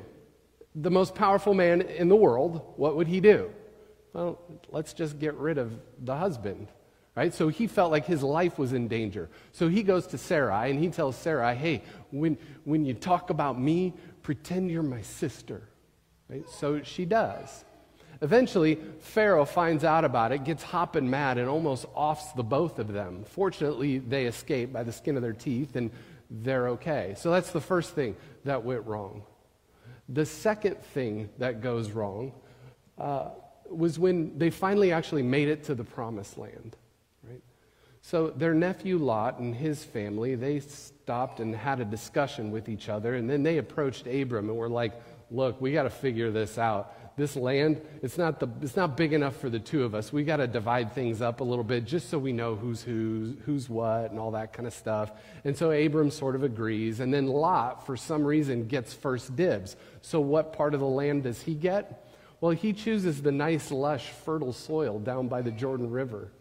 The 0.74 0.90
most 0.90 1.14
powerful 1.14 1.54
man 1.54 1.82
in 1.82 2.08
the 2.08 2.16
world, 2.16 2.74
what 2.76 2.96
would 2.96 3.08
he 3.08 3.20
do? 3.20 3.50
Well, 4.12 4.38
let's 4.70 4.92
just 4.92 5.18
get 5.18 5.34
rid 5.34 5.58
of 5.58 5.72
the 5.98 6.16
husband, 6.16 6.68
right? 7.14 7.32
So 7.32 7.48
he 7.48 7.66
felt 7.66 7.90
like 7.90 8.06
his 8.06 8.22
life 8.22 8.58
was 8.58 8.72
in 8.72 8.88
danger. 8.88 9.28
So 9.52 9.68
he 9.68 9.82
goes 9.82 10.06
to 10.08 10.18
Sarai 10.18 10.70
and 10.70 10.78
he 10.78 10.88
tells 10.88 11.16
Sarai, 11.16 11.54
hey, 11.54 11.82
when, 12.10 12.38
when 12.64 12.84
you 12.84 12.94
talk 12.94 13.30
about 13.30 13.60
me, 13.60 13.94
pretend 14.22 14.70
you're 14.70 14.82
my 14.82 15.02
sister. 15.02 15.62
Right? 16.28 16.48
So 16.48 16.82
she 16.82 17.04
does. 17.04 17.64
Eventually, 18.22 18.78
Pharaoh 19.00 19.44
finds 19.44 19.82
out 19.82 20.04
about 20.04 20.30
it, 20.30 20.44
gets 20.44 20.62
hopping 20.62 21.10
mad, 21.10 21.38
and 21.38 21.48
almost 21.48 21.86
offs 21.92 22.32
the 22.32 22.44
both 22.44 22.78
of 22.78 22.92
them. 22.92 23.24
Fortunately, 23.24 23.98
they 23.98 24.26
escape 24.26 24.72
by 24.72 24.84
the 24.84 24.92
skin 24.92 25.16
of 25.16 25.22
their 25.22 25.32
teeth, 25.32 25.74
and 25.74 25.90
they're 26.30 26.68
okay. 26.68 27.14
So 27.18 27.32
that's 27.32 27.50
the 27.50 27.60
first 27.60 27.94
thing 27.94 28.16
that 28.44 28.64
went 28.64 28.86
wrong. 28.86 29.24
The 30.08 30.26
second 30.26 30.82
thing 30.82 31.30
that 31.38 31.60
goes 31.60 31.90
wrong 31.90 32.32
uh, 32.98 33.30
was 33.70 33.98
when 33.98 34.38
they 34.38 34.50
finally 34.50 34.92
actually 34.92 35.22
made 35.22 35.48
it 35.48 35.64
to 35.64 35.74
the 35.74 35.84
promised 35.84 36.36
land. 36.38 36.76
Right? 37.22 37.42
So 38.02 38.30
their 38.30 38.54
nephew 38.54 38.98
Lot 38.98 39.38
and 39.38 39.54
his 39.54 39.84
family, 39.84 40.34
they 40.34 40.60
stopped 40.60 41.40
and 41.40 41.54
had 41.54 41.80
a 41.80 41.84
discussion 41.84 42.50
with 42.50 42.68
each 42.68 42.88
other, 42.88 43.14
and 43.14 43.28
then 43.28 43.42
they 43.42 43.58
approached 43.58 44.06
Abram 44.06 44.48
and 44.48 44.58
were 44.58 44.68
like, 44.68 44.92
look, 45.30 45.60
we 45.60 45.72
got 45.72 45.84
to 45.84 45.90
figure 45.90 46.30
this 46.30 46.58
out 46.58 46.94
this 47.16 47.36
land, 47.36 47.80
it's 48.02 48.16
not, 48.16 48.40
the, 48.40 48.48
it's 48.62 48.76
not 48.76 48.96
big 48.96 49.12
enough 49.12 49.36
for 49.36 49.50
the 49.50 49.58
two 49.58 49.84
of 49.84 49.94
us. 49.94 50.12
We 50.12 50.24
got 50.24 50.36
to 50.36 50.46
divide 50.46 50.94
things 50.94 51.20
up 51.20 51.40
a 51.40 51.44
little 51.44 51.64
bit 51.64 51.84
just 51.84 52.08
so 52.08 52.18
we 52.18 52.32
know 52.32 52.56
who's 52.56 52.82
who's, 52.82 53.34
who's 53.44 53.68
what 53.68 54.10
and 54.10 54.18
all 54.18 54.30
that 54.32 54.52
kind 54.52 54.66
of 54.66 54.72
stuff. 54.72 55.12
And 55.44 55.56
so 55.56 55.70
Abram 55.70 56.10
sort 56.10 56.34
of 56.34 56.42
agrees. 56.42 57.00
And 57.00 57.12
then 57.12 57.26
Lot, 57.26 57.84
for 57.84 57.96
some 57.96 58.24
reason, 58.24 58.66
gets 58.66 58.94
first 58.94 59.36
dibs. 59.36 59.76
So 60.00 60.20
what 60.20 60.52
part 60.52 60.74
of 60.74 60.80
the 60.80 60.86
land 60.86 61.24
does 61.24 61.42
he 61.42 61.54
get? 61.54 62.08
Well, 62.40 62.52
he 62.52 62.72
chooses 62.72 63.22
the 63.22 63.32
nice, 63.32 63.70
lush, 63.70 64.08
fertile 64.08 64.52
soil 64.52 64.98
down 64.98 65.28
by 65.28 65.42
the 65.42 65.52
Jordan 65.52 65.90
River. 65.90 66.32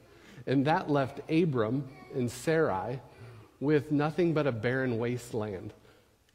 And 0.48 0.66
that 0.66 0.90
left 0.90 1.20
Abram 1.30 1.88
and 2.16 2.32
Sarai 2.32 3.00
with 3.60 3.92
nothing 3.92 4.34
but 4.34 4.48
a 4.48 4.51
barren 4.51 4.98
wasteland. 4.98 5.74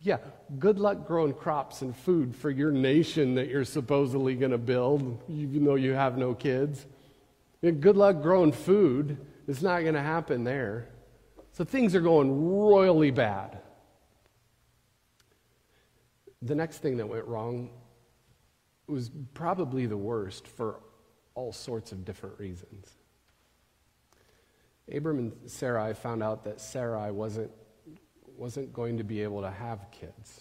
Yeah, 0.06 0.18
good 0.60 0.78
luck 0.78 1.04
growing 1.04 1.34
crops 1.34 1.82
and 1.82 1.94
food 1.94 2.36
for 2.36 2.48
your 2.48 2.70
nation 2.70 3.34
that 3.34 3.48
you're 3.48 3.64
supposedly 3.64 4.36
going 4.36 4.52
to 4.52 4.58
build, 4.58 5.20
even 5.28 5.64
though 5.64 5.74
you 5.74 5.94
have 5.94 6.16
no 6.16 6.32
kids. 6.32 6.86
And 7.60 7.80
good 7.80 7.96
luck 7.96 8.22
growing 8.22 8.52
food. 8.52 9.16
It's 9.48 9.62
not 9.62 9.80
going 9.80 9.94
to 9.94 10.00
happen 10.00 10.44
there. 10.44 10.90
So 11.54 11.64
things 11.64 11.96
are 11.96 12.00
going 12.00 12.48
royally 12.48 13.10
bad. 13.10 13.58
The 16.40 16.54
next 16.54 16.78
thing 16.78 16.98
that 16.98 17.08
went 17.08 17.24
wrong 17.24 17.70
was 18.86 19.10
probably 19.34 19.86
the 19.86 19.96
worst 19.96 20.46
for 20.46 20.82
all 21.34 21.52
sorts 21.52 21.90
of 21.90 22.04
different 22.04 22.38
reasons. 22.38 22.92
Abram 24.88 25.18
and 25.18 25.50
Sarai 25.50 25.94
found 25.94 26.22
out 26.22 26.44
that 26.44 26.60
Sarai 26.60 27.10
wasn't 27.10 27.50
wasn't 28.38 28.72
going 28.72 28.98
to 28.98 29.04
be 29.04 29.22
able 29.22 29.42
to 29.42 29.50
have 29.50 29.90
kids. 29.90 30.40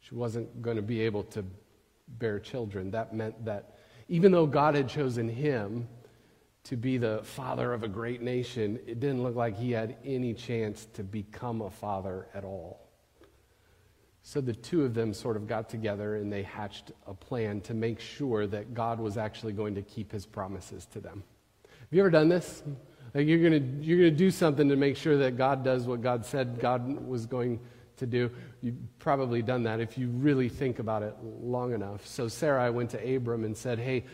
She 0.00 0.14
wasn't 0.14 0.62
going 0.62 0.76
to 0.76 0.82
be 0.82 1.00
able 1.00 1.24
to 1.24 1.44
bear 2.08 2.38
children. 2.38 2.90
That 2.92 3.14
meant 3.14 3.44
that 3.44 3.78
even 4.08 4.32
though 4.32 4.46
God 4.46 4.74
had 4.74 4.88
chosen 4.88 5.28
him 5.28 5.88
to 6.64 6.76
be 6.76 6.98
the 6.98 7.20
father 7.22 7.72
of 7.72 7.82
a 7.82 7.88
great 7.88 8.22
nation, 8.22 8.78
it 8.86 9.00
didn't 9.00 9.22
look 9.22 9.36
like 9.36 9.56
he 9.56 9.72
had 9.72 9.96
any 10.04 10.34
chance 10.34 10.86
to 10.94 11.02
become 11.02 11.62
a 11.62 11.70
father 11.70 12.26
at 12.34 12.44
all. 12.44 12.86
So 14.22 14.40
the 14.40 14.52
two 14.52 14.84
of 14.84 14.92
them 14.92 15.14
sort 15.14 15.36
of 15.36 15.46
got 15.46 15.68
together 15.68 16.16
and 16.16 16.32
they 16.32 16.42
hatched 16.42 16.90
a 17.06 17.14
plan 17.14 17.60
to 17.62 17.74
make 17.74 18.00
sure 18.00 18.48
that 18.48 18.74
God 18.74 18.98
was 18.98 19.16
actually 19.16 19.52
going 19.52 19.76
to 19.76 19.82
keep 19.82 20.10
his 20.10 20.26
promises 20.26 20.86
to 20.86 21.00
them. 21.00 21.22
Have 21.62 21.88
you 21.92 22.00
ever 22.00 22.10
done 22.10 22.28
this? 22.28 22.64
Like 23.16 23.26
you're 23.26 23.38
going 23.38 23.78
you're 23.82 23.96
gonna 23.96 24.10
do 24.10 24.30
something 24.30 24.68
to 24.68 24.76
make 24.76 24.94
sure 24.94 25.16
that 25.16 25.38
God 25.38 25.64
does 25.64 25.86
what 25.86 26.02
God 26.02 26.26
said 26.26 26.60
God 26.60 26.86
was 27.06 27.24
going 27.24 27.60
to 27.96 28.06
do. 28.06 28.30
You've 28.60 28.76
probably 28.98 29.40
done 29.40 29.62
that 29.62 29.80
if 29.80 29.96
you 29.96 30.08
really 30.08 30.50
think 30.50 30.80
about 30.80 31.02
it 31.02 31.16
long 31.22 31.72
enough. 31.72 32.06
So 32.06 32.28
Sarai 32.28 32.68
went 32.68 32.90
to 32.90 33.16
Abram 33.16 33.44
and 33.44 33.56
said, 33.56 33.78
Hey, 33.78 34.04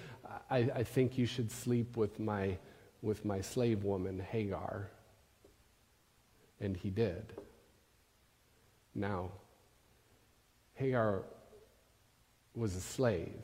I, 0.48 0.58
I 0.72 0.82
think 0.84 1.18
you 1.18 1.26
should 1.26 1.50
sleep 1.50 1.96
with 1.96 2.20
my, 2.20 2.58
with 3.00 3.24
my 3.24 3.40
slave 3.40 3.82
woman, 3.82 4.20
Hagar. 4.20 4.88
And 6.60 6.76
he 6.76 6.90
did. 6.90 7.32
Now, 8.94 9.32
Hagar 10.74 11.24
was 12.54 12.76
a 12.76 12.80
slave. 12.80 13.42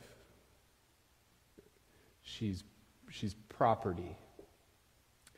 She's, 2.21 2.63
she's 3.09 3.33
property. 3.49 4.15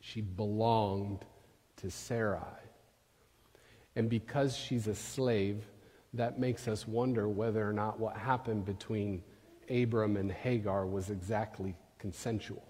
She 0.02 0.22
belonged 0.22 1.24
to 1.78 1.90
Sarai. 1.90 2.42
And 3.96 4.10
because 4.10 4.56
she's 4.56 4.88
a 4.88 4.96
slave, 4.96 5.64
that 6.14 6.40
makes 6.40 6.68
us 6.68 6.88
wonder 6.88 7.30
whether 7.30 7.68
or 7.68 7.72
not 7.72 8.00
what 8.00 8.18
happened 8.18 8.66
between 8.66 9.24
Abram 9.70 10.18
and 10.18 10.32
Hagar 10.32 10.86
was 10.86 11.10
exactly 11.10 11.76
consensual. 12.00 12.64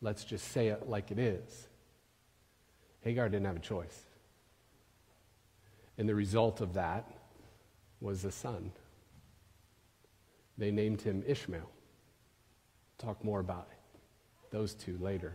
Let's 0.00 0.22
just 0.24 0.52
say 0.52 0.68
it 0.68 0.88
like 0.88 1.10
it 1.10 1.18
is. 1.18 1.68
Hagar 3.00 3.28
didn't 3.28 3.46
have 3.46 3.56
a 3.56 3.60
choice. 3.60 4.04
And 5.98 6.08
the 6.08 6.14
result 6.14 6.60
of 6.60 6.74
that 6.74 7.10
was 8.00 8.24
a 8.24 8.30
son. 8.30 8.70
They 10.58 10.70
named 10.70 11.00
him 11.00 11.24
Ishmael. 11.26 11.70
Talk 12.98 13.24
more 13.24 13.40
about 13.40 13.68
those 14.50 14.74
two 14.74 14.98
later. 14.98 15.34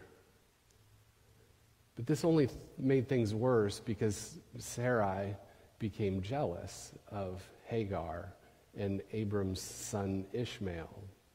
But 2.02 2.08
this 2.08 2.26
only 2.26 2.50
made 2.80 3.08
things 3.08 3.32
worse 3.32 3.80
because 3.80 4.40
Sarai 4.58 5.36
became 5.78 6.24
jealous 6.24 6.94
of 7.12 7.48
Hagar 7.68 8.34
and 8.76 9.04
Abram's 9.14 9.62
son 9.62 10.26
Ishmael. 10.34 10.90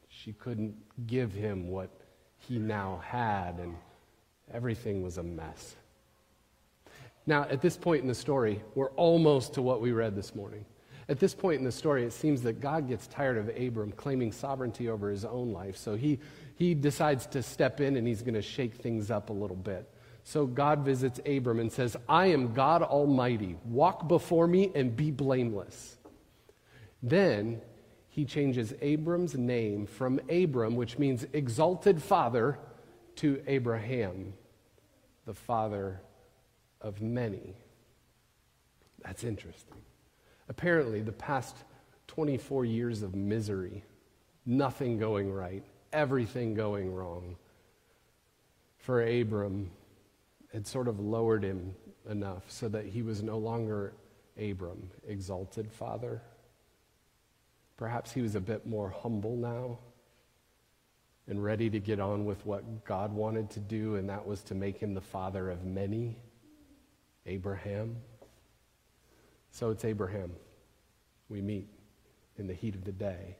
She 0.09 0.33
couldn't 0.33 0.75
give 1.07 1.31
him 1.31 1.69
what 1.69 1.89
he 2.37 2.59
now 2.59 3.01
had, 3.01 3.59
and 3.59 3.77
everything 4.53 5.01
was 5.01 5.17
a 5.17 5.23
mess. 5.23 5.77
Now, 7.25 7.43
at 7.43 7.61
this 7.61 7.77
point 7.77 8.01
in 8.01 8.09
the 8.09 8.13
story, 8.13 8.61
we're 8.75 8.91
almost 8.97 9.53
to 9.53 9.61
what 9.61 9.79
we 9.79 9.93
read 9.93 10.17
this 10.17 10.35
morning. 10.35 10.65
At 11.07 11.17
this 11.17 11.33
point 11.33 11.59
in 11.59 11.63
the 11.63 11.71
story, 11.71 12.03
it 12.03 12.11
seems 12.11 12.41
that 12.41 12.59
God 12.59 12.89
gets 12.89 13.07
tired 13.07 13.37
of 13.37 13.49
Abram 13.57 13.93
claiming 13.93 14.33
sovereignty 14.33 14.89
over 14.89 15.09
his 15.09 15.23
own 15.23 15.53
life, 15.53 15.77
so 15.77 15.95
he, 15.95 16.19
he 16.55 16.73
decides 16.73 17.25
to 17.27 17.41
step 17.41 17.79
in 17.79 17.95
and 17.95 18.05
he's 18.05 18.21
going 18.21 18.33
to 18.33 18.41
shake 18.41 18.73
things 18.73 19.09
up 19.09 19.29
a 19.29 19.33
little 19.33 19.55
bit. 19.55 19.89
So 20.27 20.45
God 20.45 20.79
visits 20.79 21.21
Abram 21.25 21.61
and 21.61 21.71
says, 21.71 21.95
I 22.09 22.27
am 22.27 22.53
God 22.53 22.83
Almighty. 22.83 23.55
Walk 23.63 24.09
before 24.09 24.45
me 24.45 24.69
and 24.75 24.93
be 24.93 25.09
blameless. 25.09 25.95
Then 27.01 27.61
he 28.09 28.25
changes 28.25 28.73
Abram's 28.81 29.35
name 29.35 29.85
from 29.85 30.19
Abram, 30.29 30.75
which 30.75 30.99
means 30.99 31.25
exalted 31.31 32.03
father, 32.03 32.59
to 33.15 33.41
Abraham, 33.47 34.33
the 35.25 35.33
father 35.33 36.01
of 36.81 37.01
many. 37.01 37.55
That's 39.05 39.23
interesting. 39.23 39.77
Apparently, 40.49 40.99
the 40.99 41.13
past 41.13 41.55
24 42.07 42.65
years 42.65 43.01
of 43.01 43.15
misery, 43.15 43.81
nothing 44.45 44.99
going 44.99 45.31
right, 45.31 45.63
everything 45.93 46.53
going 46.53 46.93
wrong, 46.93 47.37
for 48.77 49.01
Abram 49.01 49.71
had 50.57 50.65
sort 50.65 50.87
of 50.87 50.99
lowered 50.99 51.43
him 51.43 51.75
enough 52.09 52.41
so 52.47 52.67
that 52.67 52.83
he 52.83 53.03
was 53.03 53.21
no 53.21 53.37
longer 53.37 53.93
Abram, 54.41 54.89
exalted 55.07 55.71
father. 55.71 56.19
Perhaps 57.77 58.11
he 58.11 58.23
was 58.23 58.33
a 58.33 58.39
bit 58.39 58.65
more 58.65 58.89
humble 58.89 59.35
now 59.35 59.77
and 61.27 61.43
ready 61.43 61.69
to 61.69 61.79
get 61.79 61.99
on 61.99 62.25
with 62.25 62.43
what 62.43 62.83
God 62.85 63.13
wanted 63.13 63.51
to 63.51 63.59
do, 63.59 63.97
and 63.97 64.09
that 64.09 64.25
was 64.25 64.41
to 64.45 64.55
make 64.55 64.79
him 64.79 64.95
the 64.95 65.01
father 65.01 65.51
of 65.51 65.63
many, 65.63 66.17
Abraham. 67.27 67.97
So 69.51 69.69
it's 69.69 69.85
Abraham. 69.85 70.31
We 71.29 71.39
meet 71.39 71.67
in 72.39 72.47
the 72.47 72.55
heat 72.55 72.73
of 72.73 72.83
the 72.83 72.91
day 72.91 73.35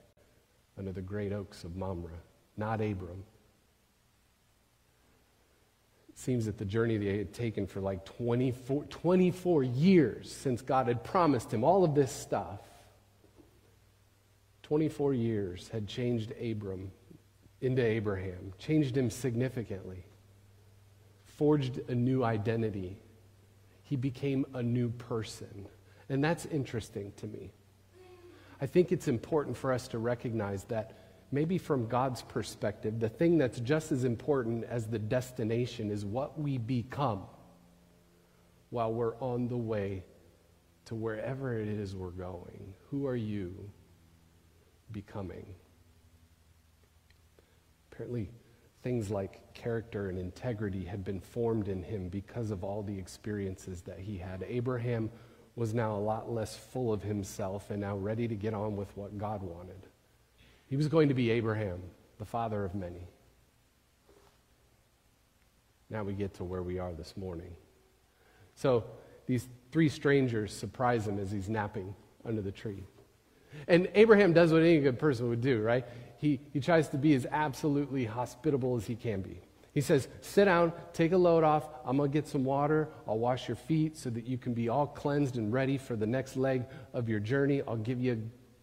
under 0.78 0.92
the 0.92 1.02
great 1.02 1.34
oaks 1.34 1.64
of 1.64 1.76
Mamre, 1.76 2.22
not 2.58 2.80
Abram, 2.80 3.24
seems 6.20 6.48
that 6.48 6.58
the 6.58 6.66
journey 6.66 6.98
they 6.98 7.16
had 7.20 7.32
taken 7.32 7.68
for 7.68 7.80
like 7.80 8.04
24, 8.04 8.86
24 8.86 9.64
years 9.64 10.32
since 10.32 10.64
God 10.64 10.88
had 10.88 11.04
promised 11.04 11.54
him 11.54 11.64
all 11.64 11.84
of 11.84 11.94
this 11.94 12.12
stuff. 12.12 12.60
24 14.64 15.14
years 15.14 15.70
had 15.70 15.88
changed 15.88 16.34
Abram 16.42 16.92
into 17.62 17.86
Abraham, 17.86 18.52
changed 18.58 18.98
him 18.98 19.12
significantly, 19.12 20.04
forged 21.26 21.82
a 21.88 21.94
new 21.94 22.24
identity. 22.24 22.98
He 23.84 23.96
became 23.96 24.44
a 24.56 24.64
new 24.64 24.90
person. 24.90 25.68
And 26.10 26.24
that's 26.24 26.48
interesting 26.48 27.14
to 27.18 27.28
me. 27.28 27.52
I 28.60 28.66
think 28.66 28.92
it's 28.92 29.08
important 29.08 29.56
for 29.56 29.72
us 29.72 29.88
to 29.90 30.00
recognize 30.00 30.64
that 30.66 30.98
maybe 31.32 31.58
from 31.58 31.88
God's 31.88 32.22
perspective, 32.22 33.00
the 33.00 33.10
thing 33.10 33.38
that's 33.38 33.60
just 33.60 33.92
as 33.92 34.04
important 34.04 34.64
as 34.66 34.88
the 34.88 35.00
destination 35.00 35.92
is 35.92 36.06
what 36.06 36.40
we 36.40 36.58
become 36.58 37.24
while 38.70 38.94
we're 38.94 39.16
on 39.18 39.48
the 39.48 39.58
way 39.58 40.04
to 40.86 40.96
wherever 40.96 41.58
it 41.60 41.68
is 41.68 41.96
we're 41.96 42.10
going. 42.12 42.74
Who 42.90 43.08
are 43.08 43.16
you 43.16 43.70
becoming? 44.92 45.54
Apparently, 47.92 48.30
things 48.84 49.10
like 49.10 49.54
character 49.54 50.10
and 50.10 50.18
integrity 50.18 50.86
had 50.86 51.04
been 51.04 51.20
formed 51.20 51.68
in 51.68 51.84
him 51.84 52.08
because 52.10 52.52
of 52.52 52.64
all 52.64 52.84
the 52.84 52.98
experiences 52.98 53.82
that 53.82 54.00
he 54.00 54.18
had. 54.18 54.46
Abraham 54.48 55.10
was 55.56 55.74
now 55.74 55.96
a 55.96 55.98
lot 55.98 56.32
less 56.32 56.56
full 56.56 56.94
of 56.94 57.02
himself 57.02 57.72
and 57.72 57.82
now 57.82 57.98
ready 57.98 58.28
to 58.28 58.36
get 58.36 58.54
on 58.54 58.76
with 58.76 58.96
what 58.96 59.18
God 59.18 59.42
wanted. 59.42 59.87
He 60.68 60.76
was 60.76 60.88
going 60.88 61.08
to 61.08 61.14
be 61.14 61.32
Abraham, 61.32 61.82
the 62.18 62.26
father 62.26 62.64
of 62.64 62.76
many. 62.76 63.08
Now 65.90 66.04
we 66.04 66.14
get 66.14 66.34
to 66.36 66.44
where 66.44 66.64
we 66.64 66.80
are 66.80 66.94
this 66.94 67.16
morning. 67.16 67.56
So 68.56 68.84
these 69.26 69.48
three 69.72 69.90
strangers 69.90 70.54
surprise 70.54 71.08
him 71.08 71.20
as 71.20 71.32
he's 71.32 71.50
napping 71.50 71.96
under 72.26 72.42
the 72.42 72.52
tree. 72.52 72.84
And 73.68 73.88
Abraham 73.96 74.34
does 74.34 74.52
what 74.52 74.62
any 74.62 74.80
good 74.80 75.00
person 75.00 75.30
would 75.30 75.42
do, 75.42 75.62
right? 75.62 75.86
He, 76.18 76.40
he 76.52 76.60
tries 76.60 76.90
to 76.90 76.98
be 76.98 77.14
as 77.14 77.26
absolutely 77.32 78.06
hospitable 78.06 78.76
as 78.76 78.86
he 78.86 78.96
can 78.96 79.22
be. 79.22 79.40
He 79.74 79.82
says, 79.82 80.08
Sit 80.22 80.46
down, 80.46 80.74
take 80.92 81.12
a 81.12 81.18
load 81.18 81.44
off. 81.44 81.70
I'm 81.86 81.98
going 81.98 82.12
to 82.12 82.14
get 82.14 82.28
some 82.28 82.44
water. 82.44 82.90
I'll 83.08 83.20
wash 83.20 83.48
your 83.48 83.56
feet 83.56 83.96
so 83.96 84.10
that 84.10 84.26
you 84.26 84.38
can 84.38 84.54
be 84.54 84.70
all 84.70 84.88
cleansed 84.88 85.38
and 85.38 85.54
ready 85.54 85.78
for 85.78 85.96
the 85.96 86.08
next 86.08 86.36
leg 86.36 86.66
of 86.94 87.08
your 87.08 87.20
journey. 87.20 87.62
I'll 87.68 87.78
give 87.78 88.02
you 88.02 88.14
a 88.14 88.18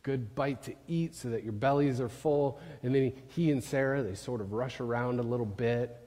good 0.05 0.35
bite 0.35 0.63
to 0.63 0.75
eat 0.87 1.15
so 1.15 1.31
that 1.31 1.43
your 1.43 1.53
bellies 1.53 2.01
are 2.01 2.09
full. 2.09 2.61
And 2.85 2.95
then 2.95 3.03
he, 3.03 3.15
he 3.29 3.51
and 3.51 3.65
Sarah, 3.65 4.03
they 4.03 4.15
sort 4.15 4.41
of 4.41 4.53
rush 4.53 4.79
around 4.79 5.19
a 5.19 5.23
little 5.23 5.47
bit. 5.47 5.99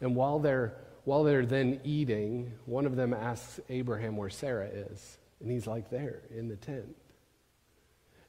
And 0.00 0.14
while 0.14 0.38
they're, 0.38 0.76
while 1.04 1.24
they're 1.24 1.44
then 1.44 1.80
eating, 1.82 2.52
one 2.66 2.86
of 2.86 2.94
them 2.94 3.12
asks 3.12 3.58
Abraham 3.68 4.16
where 4.16 4.30
Sarah 4.30 4.68
is. 4.68 5.18
And 5.40 5.50
he's 5.50 5.66
like, 5.66 5.90
There, 5.90 6.22
in 6.30 6.46
the 6.46 6.56
tent. 6.56 6.94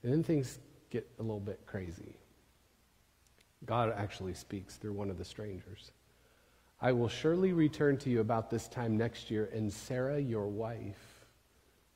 And 0.01 0.11
then 0.11 0.23
things 0.23 0.57
get 0.89 1.07
a 1.19 1.21
little 1.21 1.39
bit 1.39 1.59
crazy. 1.65 2.15
God 3.65 3.93
actually 3.95 4.33
speaks 4.33 4.75
through 4.75 4.93
one 4.93 5.09
of 5.09 5.17
the 5.17 5.25
strangers. 5.25 5.91
I 6.81 6.91
will 6.91 7.07
surely 7.07 7.53
return 7.53 7.97
to 7.99 8.09
you 8.09 8.19
about 8.19 8.49
this 8.49 8.67
time 8.67 8.97
next 8.97 9.31
year, 9.31 9.49
and 9.53 9.71
Sarah, 9.71 10.19
your 10.19 10.47
wife, 10.47 11.25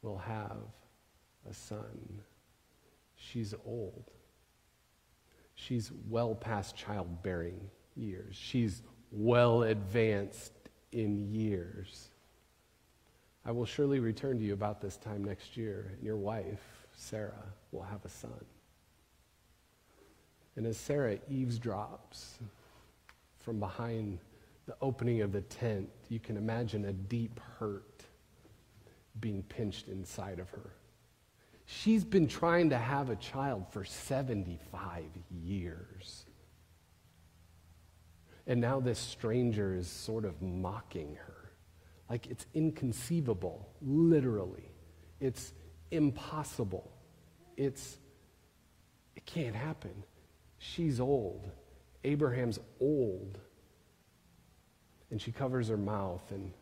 will 0.01 0.17
have 0.17 0.57
a 1.49 1.53
son. 1.53 2.21
She's 3.31 3.53
old. 3.65 4.11
She's 5.55 5.91
well 6.09 6.35
past 6.35 6.75
childbearing 6.75 7.69
years. 7.95 8.35
She's 8.35 8.83
well 9.11 9.63
advanced 9.63 10.53
in 10.91 11.33
years. 11.33 12.09
I 13.45 13.51
will 13.51 13.65
surely 13.65 13.99
return 13.99 14.37
to 14.37 14.43
you 14.43 14.53
about 14.53 14.81
this 14.81 14.97
time 14.97 15.23
next 15.23 15.57
year, 15.57 15.91
and 15.93 16.03
your 16.03 16.17
wife, 16.17 16.61
Sarah, 16.95 17.45
will 17.71 17.83
have 17.83 18.03
a 18.05 18.09
son. 18.09 18.45
And 20.55 20.65
as 20.65 20.77
Sarah 20.77 21.17
eavesdrops 21.31 22.33
from 23.39 23.59
behind 23.59 24.19
the 24.65 24.75
opening 24.81 25.21
of 25.21 25.31
the 25.31 25.41
tent, 25.41 25.89
you 26.09 26.19
can 26.19 26.35
imagine 26.35 26.85
a 26.85 26.93
deep 26.93 27.39
hurt 27.59 28.03
being 29.19 29.43
pinched 29.43 29.87
inside 29.87 30.39
of 30.39 30.49
her. 30.51 30.71
She's 31.69 32.05
been 32.05 32.29
trying 32.29 32.69
to 32.69 32.77
have 32.77 33.09
a 33.09 33.17
child 33.17 33.65
for 33.71 33.83
75 33.83 35.03
years. 35.29 36.25
And 38.47 38.61
now 38.61 38.79
this 38.79 38.97
stranger 38.97 39.75
is 39.75 39.89
sort 39.89 40.23
of 40.23 40.41
mocking 40.41 41.15
her. 41.15 41.51
Like 42.09 42.27
it's 42.27 42.45
inconceivable, 42.53 43.67
literally. 43.81 44.71
It's 45.19 45.51
impossible. 45.91 46.89
It's, 47.57 47.97
it 49.17 49.25
can't 49.25 49.55
happen. 49.55 50.03
She's 50.59 51.01
old. 51.01 51.51
Abraham's 52.05 52.59
old. 52.79 53.39
And 55.11 55.21
she 55.21 55.33
covers 55.33 55.67
her 55.67 55.75
mouth 55.75 56.23
and 56.31 56.53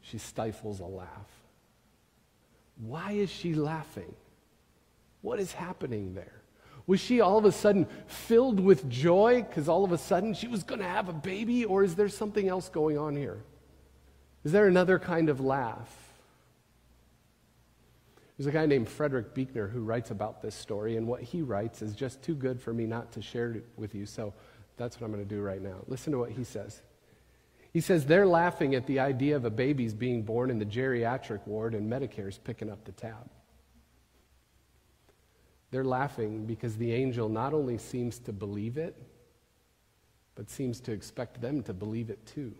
she 0.00 0.18
stifles 0.18 0.80
a 0.80 0.84
laugh. 0.84 1.30
Why 2.76 3.12
is 3.12 3.30
she 3.30 3.54
laughing? 3.54 4.16
What 5.22 5.40
is 5.40 5.52
happening 5.52 6.14
there? 6.14 6.42
Was 6.86 7.00
she 7.00 7.20
all 7.20 7.36
of 7.36 7.44
a 7.44 7.52
sudden 7.52 7.86
filled 8.06 8.60
with 8.60 8.88
joy 8.88 9.44
because 9.46 9.68
all 9.68 9.84
of 9.84 9.92
a 9.92 9.98
sudden 9.98 10.32
she 10.32 10.48
was 10.48 10.62
going 10.62 10.80
to 10.80 10.86
have 10.86 11.08
a 11.08 11.12
baby? 11.12 11.64
Or 11.64 11.84
is 11.84 11.94
there 11.94 12.08
something 12.08 12.48
else 12.48 12.68
going 12.68 12.96
on 12.96 13.14
here? 13.14 13.42
Is 14.44 14.52
there 14.52 14.66
another 14.66 14.98
kind 14.98 15.28
of 15.28 15.40
laugh? 15.40 15.94
There's 18.38 18.46
a 18.46 18.52
guy 18.52 18.66
named 18.66 18.88
Frederick 18.88 19.34
Buechner 19.34 19.66
who 19.66 19.82
writes 19.82 20.12
about 20.12 20.40
this 20.40 20.54
story, 20.54 20.96
and 20.96 21.08
what 21.08 21.20
he 21.20 21.42
writes 21.42 21.82
is 21.82 21.92
just 21.92 22.22
too 22.22 22.36
good 22.36 22.60
for 22.60 22.72
me 22.72 22.86
not 22.86 23.10
to 23.12 23.20
share 23.20 23.50
it 23.50 23.66
with 23.76 23.96
you, 23.96 24.06
so 24.06 24.32
that's 24.76 25.00
what 25.00 25.06
I'm 25.06 25.12
going 25.12 25.24
to 25.24 25.28
do 25.28 25.42
right 25.42 25.60
now. 25.60 25.78
Listen 25.88 26.12
to 26.12 26.18
what 26.20 26.30
he 26.30 26.44
says. 26.44 26.80
He 27.72 27.80
says 27.80 28.06
they're 28.06 28.28
laughing 28.28 28.76
at 28.76 28.86
the 28.86 29.00
idea 29.00 29.34
of 29.34 29.44
a 29.44 29.50
baby's 29.50 29.92
being 29.92 30.22
born 30.22 30.50
in 30.50 30.58
the 30.58 30.64
geriatric 30.64 31.46
ward 31.46 31.74
and 31.74 31.90
Medicare's 31.90 32.38
picking 32.38 32.70
up 32.70 32.84
the 32.84 32.92
tab. 32.92 33.28
They're 35.70 35.84
laughing 35.84 36.46
because 36.46 36.76
the 36.76 36.92
angel 36.92 37.28
not 37.28 37.52
only 37.52 37.78
seems 37.78 38.18
to 38.20 38.32
believe 38.32 38.78
it, 38.78 38.96
but 40.34 40.48
seems 40.48 40.80
to 40.80 40.92
expect 40.92 41.40
them 41.40 41.62
to 41.64 41.74
believe 41.74 42.10
it 42.10 42.24
too. 42.26 42.54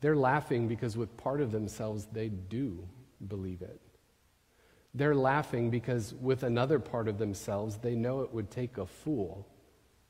They're 0.00 0.16
laughing 0.16 0.68
because 0.68 0.96
with 0.96 1.16
part 1.16 1.40
of 1.40 1.52
themselves 1.52 2.06
they 2.12 2.28
do 2.28 2.86
believe 3.28 3.62
it. 3.62 3.80
They're 4.94 5.14
laughing 5.14 5.70
because 5.70 6.14
with 6.14 6.42
another 6.42 6.78
part 6.78 7.08
of 7.08 7.18
themselves 7.18 7.76
they 7.76 7.94
know 7.94 8.20
it 8.20 8.32
would 8.32 8.50
take 8.50 8.78
a 8.78 8.86
fool 8.86 9.46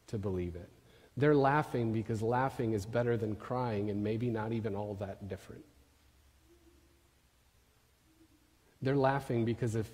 to 0.08 0.18
believe 0.18 0.56
it. 0.56 0.70
They're 1.16 1.34
laughing 1.34 1.92
because 1.92 2.20
laughing 2.20 2.72
is 2.72 2.84
better 2.84 3.16
than 3.16 3.36
crying 3.36 3.90
and 3.90 4.02
maybe 4.02 4.28
not 4.28 4.52
even 4.52 4.74
all 4.74 4.94
that 4.94 5.28
different. 5.28 5.64
They're 8.82 8.96
laughing 8.96 9.44
because 9.44 9.74
if 9.74 9.90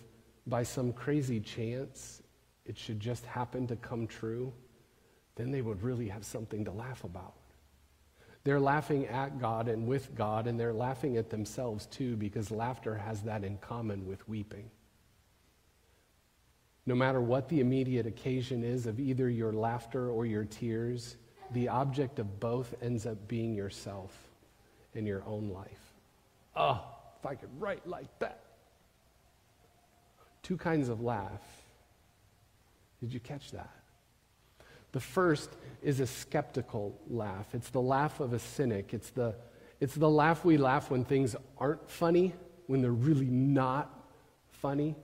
by 0.46 0.62
some 0.62 0.92
crazy 0.92 1.40
chance 1.40 2.22
it 2.64 2.76
should 2.78 3.00
just 3.00 3.24
happen 3.26 3.66
to 3.66 3.76
come 3.76 4.07
true, 4.07 4.52
then 5.37 5.50
they 5.50 5.62
would 5.62 5.83
really 5.83 6.09
have 6.09 6.24
something 6.24 6.64
to 6.64 6.70
laugh 6.70 7.05
about. 7.05 7.35
They're 8.44 8.61
laughing 8.61 9.07
at 9.07 9.40
God 9.40 9.68
and 9.68 9.87
with 9.87 10.14
God, 10.14 10.46
and 10.46 10.59
they're 10.59 10.72
laughing 10.72 11.16
at 11.16 11.31
themselves 11.31 11.87
too, 11.87 12.16
because 12.16 12.50
laughter 12.50 12.96
has 12.96 13.22
that 13.22 13.44
in 13.44 13.59
common 13.59 14.07
with 14.07 14.28
weeping. 14.28 14.70
No 16.85 16.96
matter 16.96 17.20
what 17.20 17.48
the 17.48 17.61
immediate 17.61 18.07
occasion 18.07 18.64
is 18.64 18.87
of 18.87 18.98
either 18.98 19.31
your 19.31 19.52
laughter 19.52 20.11
or 20.11 20.26
your 20.26 20.44
tears, 20.44 21.16
the 21.52 21.68
object 21.68 22.18
of 22.18 22.40
both 22.40 22.74
ends 22.83 23.07
up 23.07 23.28
being 23.28 23.55
yourself 23.55 24.12
in 24.94 25.07
your 25.07 25.22
own 25.24 25.48
life. 25.50 25.92
Oh, 26.57 26.85
if 27.18 27.26
I 27.26 27.37
could 27.37 27.61
write 27.61 27.87
like 27.87 28.18
that. 28.18 28.41
Two 30.42 30.57
kinds 30.57 30.88
of 30.88 31.00
laugh. 31.00 31.42
Did 33.00 33.12
you 33.12 33.20
catch 33.20 33.50
that? 33.52 33.70
The 34.92 35.00
first 35.00 35.50
is 35.83 36.00
a 36.00 36.07
skeptical 36.07 36.98
laugh. 37.09 37.55
It's 37.55 37.70
the 37.70 37.81
laugh 37.81 38.20
of 38.20 38.33
a 38.33 38.38
cynic. 38.38 38.92
It's 38.92 39.11
the, 39.11 39.35
it's 39.81 39.94
the 39.94 40.11
laugh 40.11 40.44
we 40.44 40.59
laugh 40.59 40.90
when 40.90 41.05
things 41.05 41.35
aren't 41.59 41.88
funny, 41.88 42.35
when 42.66 42.83
they're 42.83 42.90
really 42.92 43.31
not 43.31 43.90
funny. 44.50 44.94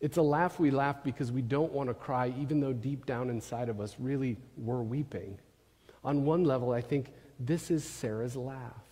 It's 0.00 0.16
a 0.16 0.22
laugh 0.22 0.58
we 0.58 0.70
laugh 0.70 1.04
because 1.04 1.30
we 1.30 1.42
don't 1.42 1.72
want 1.72 1.90
to 1.90 1.94
cry, 1.94 2.32
even 2.40 2.60
though 2.60 2.72
deep 2.72 3.04
down 3.04 3.28
inside 3.28 3.68
of 3.68 3.80
us, 3.80 3.96
really, 3.98 4.38
we're 4.56 4.82
weeping. 4.82 5.38
On 6.02 6.24
one 6.24 6.44
level, 6.44 6.72
I 6.72 6.80
think 6.80 7.12
this 7.38 7.70
is 7.70 7.84
Sarah's 7.84 8.34
laugh. 8.34 8.89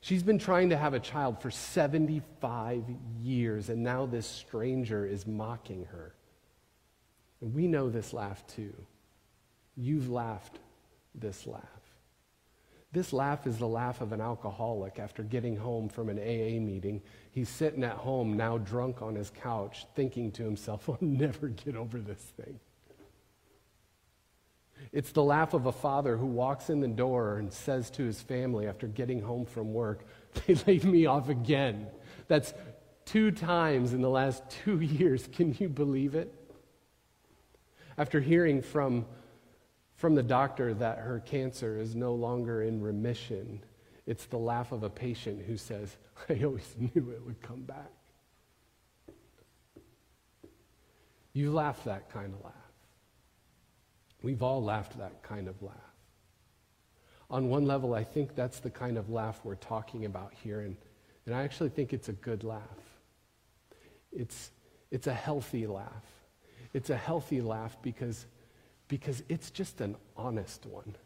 She's 0.00 0.22
been 0.22 0.38
trying 0.38 0.70
to 0.70 0.76
have 0.76 0.94
a 0.94 1.00
child 1.00 1.40
for 1.42 1.50
75 1.50 2.84
years, 3.20 3.68
and 3.68 3.82
now 3.82 4.06
this 4.06 4.26
stranger 4.26 5.04
is 5.04 5.26
mocking 5.26 5.86
her. 5.86 6.14
And 7.40 7.54
we 7.54 7.66
know 7.66 7.90
this 7.90 8.12
laugh 8.12 8.46
too. 8.46 8.74
You've 9.76 10.10
laughed 10.10 10.58
this 11.14 11.46
laugh. 11.46 11.64
This 12.90 13.12
laugh 13.12 13.46
is 13.46 13.58
the 13.58 13.68
laugh 13.68 14.00
of 14.00 14.12
an 14.12 14.20
alcoholic 14.20 14.98
after 14.98 15.22
getting 15.22 15.56
home 15.56 15.88
from 15.88 16.08
an 16.08 16.18
AA 16.18 16.58
meeting. 16.58 17.02
He's 17.32 17.48
sitting 17.48 17.84
at 17.84 17.96
home, 17.96 18.36
now 18.36 18.56
drunk 18.56 19.02
on 19.02 19.14
his 19.14 19.30
couch, 19.30 19.86
thinking 19.94 20.32
to 20.32 20.42
himself, 20.42 20.88
I'll 20.88 20.98
never 21.00 21.48
get 21.48 21.76
over 21.76 21.98
this 21.98 22.32
thing. 22.36 22.58
It's 24.92 25.12
the 25.12 25.22
laugh 25.22 25.54
of 25.54 25.66
a 25.66 25.72
father 25.72 26.16
who 26.16 26.26
walks 26.26 26.70
in 26.70 26.80
the 26.80 26.88
door 26.88 27.38
and 27.38 27.52
says 27.52 27.90
to 27.92 28.04
his 28.04 28.20
family 28.20 28.66
after 28.66 28.86
getting 28.86 29.20
home 29.20 29.44
from 29.44 29.72
work, 29.72 30.04
They 30.46 30.54
laid 30.66 30.84
me 30.84 31.06
off 31.06 31.28
again. 31.28 31.88
That's 32.26 32.54
two 33.04 33.30
times 33.30 33.92
in 33.92 34.02
the 34.02 34.10
last 34.10 34.42
two 34.50 34.80
years. 34.80 35.28
Can 35.32 35.56
you 35.58 35.68
believe 35.68 36.14
it? 36.14 36.34
After 37.96 38.20
hearing 38.20 38.62
from 38.62 39.06
from 39.98 40.14
the 40.14 40.22
doctor 40.22 40.72
that 40.74 40.98
her 40.98 41.18
cancer 41.18 41.76
is 41.76 41.96
no 41.96 42.14
longer 42.14 42.62
in 42.62 42.80
remission. 42.80 43.60
It's 44.06 44.26
the 44.26 44.38
laugh 44.38 44.70
of 44.70 44.84
a 44.84 44.88
patient 44.88 45.42
who 45.44 45.56
says, 45.56 45.96
I 46.28 46.44
always 46.44 46.72
knew 46.78 47.10
it 47.10 47.26
would 47.26 47.42
come 47.42 47.62
back. 47.62 47.90
You 51.32 51.52
laugh 51.52 51.82
that 51.82 52.10
kind 52.10 52.32
of 52.32 52.44
laugh. 52.44 52.67
We've 54.22 54.42
all 54.42 54.62
laughed 54.62 54.98
that 54.98 55.22
kind 55.22 55.48
of 55.48 55.62
laugh. 55.62 55.74
On 57.30 57.48
one 57.48 57.66
level, 57.66 57.94
I 57.94 58.04
think 58.04 58.34
that's 58.34 58.60
the 58.60 58.70
kind 58.70 58.96
of 58.96 59.10
laugh 59.10 59.40
we're 59.44 59.54
talking 59.54 60.06
about 60.06 60.32
here, 60.42 60.60
and, 60.60 60.76
and 61.26 61.34
I 61.34 61.44
actually 61.44 61.68
think 61.68 61.92
it's 61.92 62.08
a 62.08 62.14
good 62.14 62.42
laugh. 62.42 62.62
It's, 64.10 64.50
it's 64.90 65.06
a 65.06 65.14
healthy 65.14 65.66
laugh. 65.66 66.04
It's 66.72 66.90
a 66.90 66.96
healthy 66.96 67.40
laugh 67.40 67.76
because 67.82 68.26
because 68.88 69.22
it's 69.28 69.50
just 69.50 69.80
an 69.80 69.96
honest 70.16 70.66
one. 70.66 70.96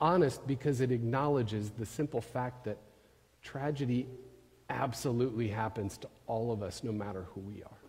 Honest 0.00 0.46
because 0.46 0.80
it 0.80 0.90
acknowledges 0.90 1.70
the 1.70 1.86
simple 1.86 2.22
fact 2.22 2.64
that 2.64 2.78
tragedy 3.42 4.06
absolutely 4.70 5.48
happens 5.48 5.98
to 5.98 6.08
all 6.26 6.52
of 6.52 6.62
us, 6.62 6.82
no 6.82 6.90
matter 6.90 7.26
who 7.34 7.40
we 7.40 7.62
are. 7.62 7.79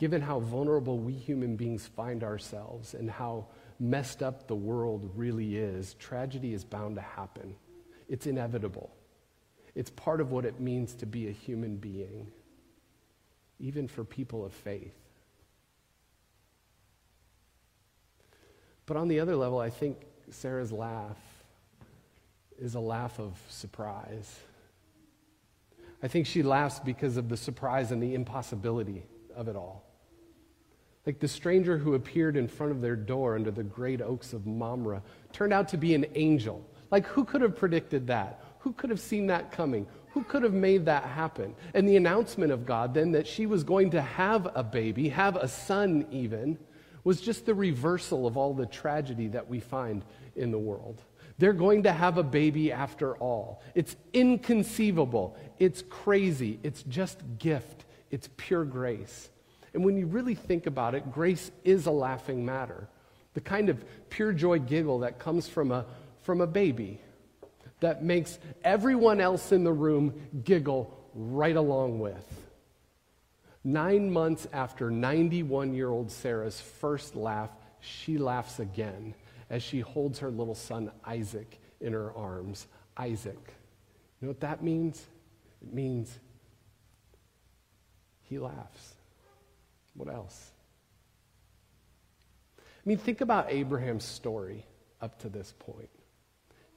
Given 0.00 0.22
how 0.22 0.40
vulnerable 0.40 0.98
we 0.98 1.12
human 1.12 1.56
beings 1.56 1.86
find 1.86 2.24
ourselves 2.24 2.94
and 2.94 3.10
how 3.10 3.48
messed 3.78 4.22
up 4.22 4.48
the 4.48 4.54
world 4.54 5.10
really 5.14 5.58
is, 5.58 5.92
tragedy 5.92 6.54
is 6.54 6.64
bound 6.64 6.96
to 6.96 7.02
happen. 7.02 7.54
It's 8.08 8.26
inevitable. 8.26 8.96
It's 9.74 9.90
part 9.90 10.22
of 10.22 10.32
what 10.32 10.46
it 10.46 10.58
means 10.58 10.94
to 10.94 11.06
be 11.06 11.28
a 11.28 11.30
human 11.30 11.76
being, 11.76 12.28
even 13.58 13.86
for 13.86 14.02
people 14.02 14.42
of 14.42 14.54
faith. 14.54 14.96
But 18.86 18.96
on 18.96 19.06
the 19.06 19.20
other 19.20 19.36
level, 19.36 19.58
I 19.58 19.68
think 19.68 19.98
Sarah's 20.30 20.72
laugh 20.72 21.18
is 22.58 22.74
a 22.74 22.80
laugh 22.80 23.20
of 23.20 23.38
surprise. 23.50 24.34
I 26.02 26.08
think 26.08 26.26
she 26.26 26.42
laughs 26.42 26.80
because 26.80 27.18
of 27.18 27.28
the 27.28 27.36
surprise 27.36 27.92
and 27.92 28.02
the 28.02 28.14
impossibility 28.14 29.04
of 29.36 29.46
it 29.46 29.56
all. 29.56 29.89
Like 31.06 31.18
the 31.18 31.28
stranger 31.28 31.78
who 31.78 31.94
appeared 31.94 32.36
in 32.36 32.46
front 32.46 32.72
of 32.72 32.80
their 32.80 32.96
door 32.96 33.34
under 33.34 33.50
the 33.50 33.62
great 33.62 34.02
oaks 34.02 34.32
of 34.32 34.46
Mamre 34.46 35.02
turned 35.32 35.52
out 35.52 35.68
to 35.68 35.76
be 35.76 35.94
an 35.94 36.06
angel. 36.14 36.66
Like, 36.90 37.06
who 37.06 37.24
could 37.24 37.40
have 37.40 37.56
predicted 37.56 38.06
that? 38.08 38.42
Who 38.60 38.72
could 38.72 38.90
have 38.90 39.00
seen 39.00 39.26
that 39.28 39.52
coming? 39.52 39.86
Who 40.10 40.24
could 40.24 40.42
have 40.42 40.52
made 40.52 40.84
that 40.86 41.04
happen? 41.04 41.54
And 41.72 41.88
the 41.88 41.96
announcement 41.96 42.52
of 42.52 42.66
God 42.66 42.92
then 42.92 43.12
that 43.12 43.26
she 43.26 43.46
was 43.46 43.64
going 43.64 43.90
to 43.90 44.02
have 44.02 44.50
a 44.54 44.62
baby, 44.62 45.08
have 45.08 45.36
a 45.36 45.48
son 45.48 46.06
even, 46.10 46.58
was 47.04 47.20
just 47.20 47.46
the 47.46 47.54
reversal 47.54 48.26
of 48.26 48.36
all 48.36 48.52
the 48.52 48.66
tragedy 48.66 49.28
that 49.28 49.48
we 49.48 49.60
find 49.60 50.04
in 50.36 50.50
the 50.50 50.58
world. 50.58 51.02
They're 51.38 51.54
going 51.54 51.84
to 51.84 51.92
have 51.92 52.18
a 52.18 52.22
baby 52.22 52.70
after 52.70 53.16
all. 53.16 53.62
It's 53.74 53.96
inconceivable. 54.12 55.38
It's 55.58 55.82
crazy. 55.88 56.60
It's 56.62 56.82
just 56.82 57.22
gift. 57.38 57.86
It's 58.10 58.28
pure 58.36 58.64
grace. 58.64 59.30
And 59.74 59.84
when 59.84 59.96
you 59.96 60.06
really 60.06 60.34
think 60.34 60.66
about 60.66 60.94
it, 60.94 61.12
grace 61.12 61.50
is 61.64 61.86
a 61.86 61.90
laughing 61.90 62.44
matter. 62.44 62.88
The 63.34 63.40
kind 63.40 63.68
of 63.68 63.84
pure 64.10 64.32
joy 64.32 64.58
giggle 64.58 65.00
that 65.00 65.18
comes 65.18 65.48
from 65.48 65.70
a, 65.70 65.86
from 66.22 66.40
a 66.40 66.46
baby 66.46 67.00
that 67.80 68.02
makes 68.02 68.38
everyone 68.62 69.20
else 69.20 69.52
in 69.52 69.64
the 69.64 69.72
room 69.72 70.28
giggle 70.44 70.96
right 71.14 71.56
along 71.56 71.98
with. 71.98 72.24
Nine 73.62 74.10
months 74.10 74.46
after 74.52 74.90
91 74.90 75.74
year 75.74 75.90
old 75.90 76.10
Sarah's 76.10 76.60
first 76.60 77.14
laugh, 77.14 77.50
she 77.80 78.18
laughs 78.18 78.58
again 78.58 79.14
as 79.48 79.62
she 79.62 79.80
holds 79.80 80.18
her 80.20 80.30
little 80.30 80.54
son 80.54 80.90
Isaac 81.04 81.60
in 81.80 81.92
her 81.92 82.12
arms. 82.16 82.66
Isaac. 82.96 83.54
You 84.20 84.26
know 84.26 84.28
what 84.28 84.40
that 84.40 84.62
means? 84.62 85.04
It 85.62 85.72
means 85.72 86.18
he 88.22 88.38
laughs. 88.38 88.94
What 89.94 90.12
else? 90.12 90.50
I 92.58 92.88
mean, 92.88 92.98
think 92.98 93.20
about 93.20 93.46
Abraham's 93.50 94.04
story 94.04 94.64
up 95.00 95.18
to 95.20 95.28
this 95.28 95.54
point. 95.58 95.90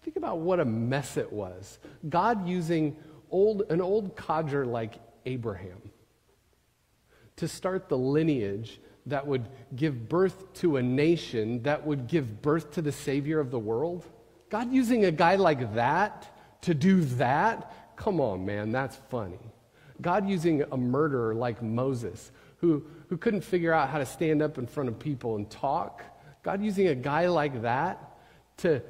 Think 0.01 0.17
about 0.17 0.39
what 0.39 0.59
a 0.59 0.65
mess 0.65 1.17
it 1.17 1.31
was. 1.31 1.79
God 2.09 2.47
using 2.47 2.97
old, 3.31 3.63
an 3.69 3.81
old 3.81 4.15
codger 4.15 4.65
like 4.65 4.95
Abraham 5.25 5.81
to 7.37 7.47
start 7.47 7.89
the 7.89 7.97
lineage 7.97 8.81
that 9.05 9.25
would 9.25 9.47
give 9.75 10.07
birth 10.07 10.53
to 10.53 10.77
a 10.77 10.83
nation 10.83 11.63
that 11.63 11.85
would 11.85 12.07
give 12.07 12.41
birth 12.41 12.71
to 12.71 12.81
the 12.81 12.91
Savior 12.91 13.39
of 13.39 13.51
the 13.51 13.59
world? 13.59 14.05
God 14.49 14.71
using 14.71 15.05
a 15.05 15.11
guy 15.11 15.35
like 15.35 15.73
that 15.75 16.61
to 16.61 16.73
do 16.73 17.01
that? 17.01 17.95
Come 17.95 18.19
on, 18.19 18.45
man, 18.45 18.71
that's 18.71 18.97
funny. 19.09 19.39
God 20.01 20.27
using 20.27 20.63
a 20.71 20.77
murderer 20.77 21.33
like 21.33 21.61
Moses, 21.61 22.31
who, 22.63 22.81
who 23.09 23.17
couldn't 23.17 23.41
figure 23.41 23.73
out 23.73 23.89
how 23.89 23.97
to 23.97 24.05
stand 24.05 24.41
up 24.41 24.57
in 24.57 24.65
front 24.65 24.87
of 24.87 24.97
people 24.97 25.35
and 25.35 25.49
talk. 25.49 26.01
God 26.43 26.63
using 26.63 26.87
a 26.87 26.95
guy 26.95 27.27
like 27.27 27.61
that 27.63 28.17
to, 28.57 28.81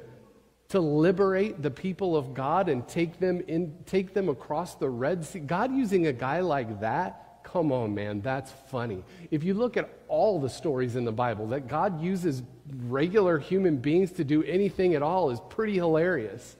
to 0.68 0.78
liberate 0.78 1.60
the 1.60 1.72
people 1.72 2.16
of 2.16 2.34
God 2.34 2.68
and 2.68 2.86
take 2.86 3.18
them, 3.18 3.42
in, 3.48 3.74
take 3.84 4.14
them 4.14 4.28
across 4.28 4.76
the 4.76 4.88
Red 4.88 5.24
Sea. 5.24 5.40
God 5.40 5.74
using 5.74 6.06
a 6.06 6.12
guy 6.12 6.38
like 6.40 6.80
that 6.80 7.24
Come 7.44 7.70
on, 7.72 7.94
man, 7.94 8.22
that's 8.22 8.50
funny. 8.68 9.04
If 9.30 9.44
you 9.44 9.54
look 9.54 9.76
at 9.76 9.88
all 10.08 10.40
the 10.40 10.48
stories 10.48 10.96
in 10.96 11.04
the 11.04 11.12
Bible, 11.12 11.46
that 11.48 11.68
God 11.68 12.02
uses 12.02 12.42
regular 12.86 13.38
human 13.38 13.76
beings 13.76 14.10
to 14.12 14.24
do 14.24 14.42
anything 14.42 14.94
at 14.94 15.02
all 15.02 15.30
is 15.30 15.38
pretty 15.50 15.74
hilarious. 15.74 16.56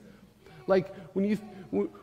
Like 0.66 0.94
when 1.14 1.24
you 1.24 1.38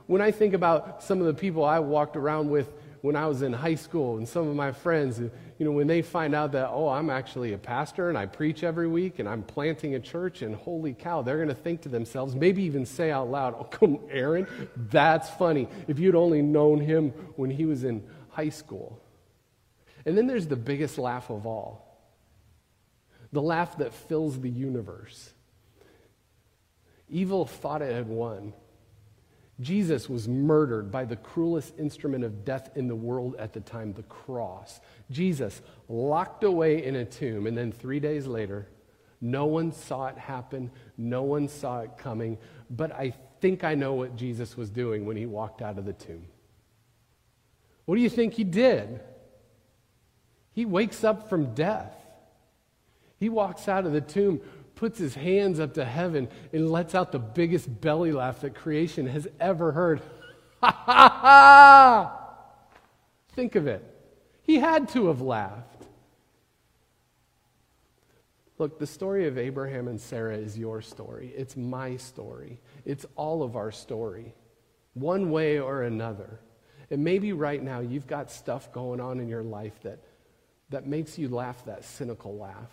when 0.08 0.22
I 0.22 0.32
think 0.32 0.54
about 0.54 1.04
some 1.04 1.22
of 1.22 1.28
the 1.28 1.34
people 1.34 1.64
I 1.64 1.80
walked 1.80 2.18
around 2.18 2.50
with 2.50 2.74
when 3.02 3.16
I 3.16 3.26
was 3.28 3.42
in 3.42 3.52
high 3.52 3.76
school 3.76 4.18
and 4.18 4.28
some 4.28 4.48
of 4.48 4.56
my 4.56 4.72
friends, 4.72 5.20
you 5.20 5.32
know, 5.66 5.72
when 5.72 5.88
they 5.88 6.02
find 6.02 6.36
out 6.36 6.52
that, 6.52 6.70
oh, 6.70 6.88
I'm 6.88 7.10
actually 7.10 7.54
a 7.54 7.58
pastor 7.58 8.10
and 8.10 8.18
I 8.18 8.28
preach 8.28 8.64
every 8.64 8.88
week 8.88 9.20
and 9.20 9.28
I'm 9.28 9.42
planting 9.42 9.96
a 9.96 10.00
church 10.00 10.44
and 10.44 10.56
holy 10.56 10.94
cow, 10.94 11.22
they're 11.24 11.38
going 11.38 11.50
to 11.50 11.56
think 11.56 11.82
to 11.82 11.90
themselves, 11.90 12.36
maybe 12.36 12.64
even 12.64 12.86
say 12.86 13.10
out 13.12 13.30
loud, 13.30 13.56
oh, 13.58 13.64
come, 13.64 14.00
Aaron, 14.10 14.48
that's 14.76 15.30
funny. 15.32 15.68
If 15.88 15.98
you'd 15.98 16.16
only 16.16 16.42
known 16.42 16.80
him 16.80 17.10
when 17.36 17.50
he 17.50 17.66
was 17.66 17.84
in 17.84 18.04
high 18.30 18.50
school. 18.50 19.02
And 20.06 20.18
then 20.18 20.28
there's 20.28 20.48
the 20.48 20.56
biggest 20.56 20.98
laugh 20.98 21.30
of 21.30 21.46
all 21.46 21.88
the 23.34 23.42
laugh 23.42 23.78
that 23.78 23.94
fills 23.94 24.40
the 24.40 24.50
universe. 24.50 25.32
Evil 27.10 27.46
thought 27.46 27.82
it 27.82 27.94
had 27.94 28.08
won. 28.08 28.54
Jesus 29.62 30.10
was 30.10 30.28
murdered 30.28 30.92
by 30.92 31.06
the 31.06 31.16
cruelest 31.16 31.78
instrument 31.78 32.24
of 32.24 32.44
death 32.44 32.72
in 32.76 32.88
the 32.88 32.96
world 32.96 33.36
at 33.38 33.54
the 33.54 33.62
time, 33.62 33.94
the 33.94 34.04
cross. 34.04 34.82
Jesus 35.12 35.62
locked 35.88 36.44
away 36.44 36.84
in 36.84 36.96
a 36.96 37.06
tomb, 37.06 37.46
and 37.46 37.56
then 37.56 37.72
three 37.72 38.00
days 38.00 38.26
later, 38.26 38.68
no 39.22 39.46
one 39.46 39.72
saw 39.72 40.08
it 40.08 40.18
happen, 40.18 40.72
no 40.98 41.22
one 41.22 41.48
saw 41.48 41.82
it 41.82 41.92
coming, 41.98 42.40
but 42.72 42.92
I 42.92 43.14
think 43.40 43.64
I 43.64 43.76
know 43.76 43.94
what 43.94 44.16
Jesus 44.16 44.58
was 44.58 44.72
doing 44.72 45.06
when 45.06 45.16
he 45.16 45.28
walked 45.28 45.62
out 45.62 45.78
of 45.78 45.86
the 45.86 45.94
tomb. 45.94 46.26
What 47.86 47.96
do 47.96 48.02
you 48.02 48.10
think 48.10 48.34
he 48.34 48.44
did? 48.44 49.00
He 50.54 50.66
wakes 50.66 51.04
up 51.04 51.30
from 51.30 51.54
death. 51.54 51.94
He 53.20 53.30
walks 53.30 53.68
out 53.68 53.86
of 53.86 53.94
the 53.94 54.02
tomb, 54.02 54.42
puts 54.82 54.98
his 54.98 55.14
hands 55.14 55.60
up 55.60 55.76
to 55.76 55.86
heaven, 55.86 56.28
and 56.52 56.72
lets 56.72 56.96
out 56.96 57.12
the 57.12 57.20
biggest 57.20 57.82
belly 57.82 58.12
laugh 58.12 58.42
that 58.42 58.56
creation 58.56 59.06
has 59.06 59.28
ever 59.40 59.74
heard. 59.74 60.02
Ha 60.60 60.72
ha 60.72 61.20
ha! 61.22 62.20
Think 63.36 63.54
of 63.54 63.68
it. 63.68 63.86
He 64.42 64.56
had 64.58 64.90
to 64.90 65.06
have 65.10 65.22
laughed. 65.22 65.84
Look, 68.58 68.80
the 68.80 68.88
story 68.88 69.28
of 69.28 69.38
Abraham 69.38 69.88
and 69.88 70.02
Sarah 70.02 70.36
is 70.36 70.58
your 70.58 70.82
story. 70.82 71.32
It's 71.38 71.56
my 71.56 71.98
story. 71.98 72.60
It's 72.84 73.06
all 73.16 73.44
of 73.44 73.56
our 73.56 73.72
story, 73.72 74.34
one 74.96 75.30
way 75.30 75.60
or 75.60 75.84
another. 75.84 76.40
And 76.90 77.04
maybe 77.04 77.34
right 77.34 77.62
now 77.62 77.82
you've 77.82 78.08
got 78.08 78.32
stuff 78.32 78.74
going 78.74 79.00
on 79.00 79.20
in 79.20 79.28
your 79.28 79.44
life 79.44 79.80
that, 79.84 80.00
that 80.72 80.88
makes 80.88 81.20
you 81.20 81.30
laugh 81.30 81.66
that 81.66 81.86
cynical 81.86 82.36
laugh. 82.36 82.72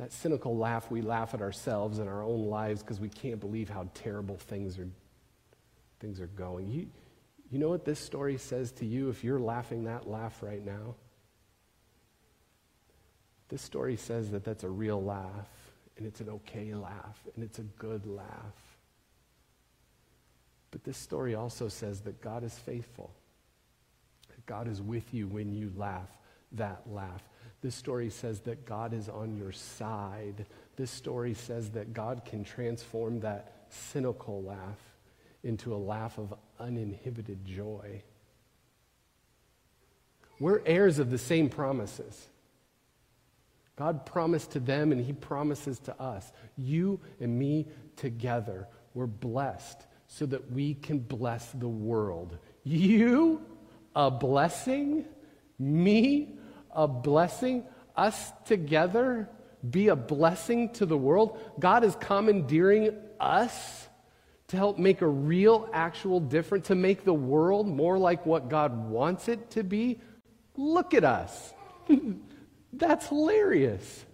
That 0.00 0.12
cynical 0.14 0.56
laugh 0.56 0.90
we 0.90 1.02
laugh 1.02 1.34
at 1.34 1.42
ourselves 1.42 1.98
and 1.98 2.08
our 2.08 2.22
own 2.22 2.46
lives 2.46 2.82
because 2.82 2.98
we 2.98 3.10
can't 3.10 3.38
believe 3.38 3.68
how 3.68 3.86
terrible 3.92 4.38
things 4.38 4.78
are, 4.78 4.88
things 6.00 6.22
are 6.22 6.26
going. 6.28 6.70
You, 6.70 6.86
you 7.50 7.58
know 7.58 7.68
what 7.68 7.84
this 7.84 8.00
story 8.00 8.38
says 8.38 8.72
to 8.72 8.86
you 8.86 9.10
if 9.10 9.22
you're 9.22 9.38
laughing 9.38 9.84
that 9.84 10.08
laugh 10.08 10.42
right 10.42 10.64
now? 10.64 10.94
This 13.50 13.60
story 13.60 13.96
says 13.96 14.30
that 14.30 14.42
that's 14.42 14.64
a 14.64 14.70
real 14.70 15.02
laugh, 15.02 15.50
and 15.98 16.06
it's 16.06 16.22
an 16.22 16.30
okay 16.30 16.72
laugh, 16.72 17.20
and 17.34 17.44
it's 17.44 17.58
a 17.58 17.64
good 17.64 18.06
laugh. 18.06 18.78
But 20.70 20.82
this 20.82 20.96
story 20.96 21.34
also 21.34 21.68
says 21.68 22.00
that 22.02 22.22
God 22.22 22.42
is 22.42 22.58
faithful, 22.58 23.12
that 24.28 24.46
God 24.46 24.66
is 24.66 24.80
with 24.80 25.12
you 25.12 25.26
when 25.26 25.52
you 25.52 25.70
laugh 25.76 26.08
that 26.52 26.84
laugh. 26.86 27.22
This 27.62 27.74
story 27.74 28.10
says 28.10 28.40
that 28.40 28.64
God 28.64 28.94
is 28.94 29.08
on 29.08 29.36
your 29.36 29.52
side. 29.52 30.46
This 30.76 30.90
story 30.90 31.34
says 31.34 31.70
that 31.70 31.92
God 31.92 32.24
can 32.24 32.42
transform 32.42 33.20
that 33.20 33.66
cynical 33.68 34.42
laugh 34.42 34.78
into 35.42 35.74
a 35.74 35.76
laugh 35.76 36.18
of 36.18 36.34
uninhibited 36.58 37.44
joy. 37.44 38.02
We're 40.38 40.62
heirs 40.64 40.98
of 40.98 41.10
the 41.10 41.18
same 41.18 41.50
promises. 41.50 42.28
God 43.76 44.04
promised 44.06 44.52
to 44.52 44.60
them 44.60 44.90
and 44.92 45.00
He 45.04 45.12
promises 45.12 45.78
to 45.80 46.00
us. 46.00 46.30
You 46.56 47.00
and 47.20 47.38
me 47.38 47.68
together, 47.96 48.68
we're 48.94 49.06
blessed 49.06 49.86
so 50.06 50.26
that 50.26 50.50
we 50.50 50.74
can 50.74 50.98
bless 50.98 51.50
the 51.52 51.68
world. 51.68 52.36
You, 52.64 53.42
a 53.94 54.10
blessing? 54.10 55.04
Me, 55.58 56.39
a 56.74 56.88
blessing? 56.88 57.64
Us 57.96 58.32
together, 58.44 59.28
be 59.68 59.88
a 59.88 59.96
blessing 59.96 60.72
to 60.74 60.86
the 60.86 60.96
world? 60.96 61.38
God 61.58 61.84
is 61.84 61.96
commandeering 61.96 62.94
us 63.18 63.88
to 64.48 64.56
help 64.56 64.78
make 64.78 65.00
a 65.00 65.06
real, 65.06 65.68
actual 65.72 66.18
difference, 66.18 66.68
to 66.68 66.74
make 66.74 67.04
the 67.04 67.14
world 67.14 67.68
more 67.68 67.98
like 67.98 68.26
what 68.26 68.48
God 68.48 68.88
wants 68.88 69.28
it 69.28 69.50
to 69.52 69.62
be. 69.62 70.00
Look 70.56 70.94
at 70.94 71.04
us. 71.04 71.54
That's 72.72 73.06
hilarious. 73.08 74.04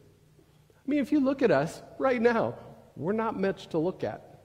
I 0.70 0.90
mean, 0.90 1.00
if 1.00 1.12
you 1.12 1.20
look 1.20 1.42
at 1.42 1.50
us 1.50 1.82
right 1.98 2.20
now, 2.20 2.54
we're 2.96 3.12
not 3.12 3.38
much 3.38 3.68
to 3.68 3.78
look 3.78 4.04
at 4.04 4.36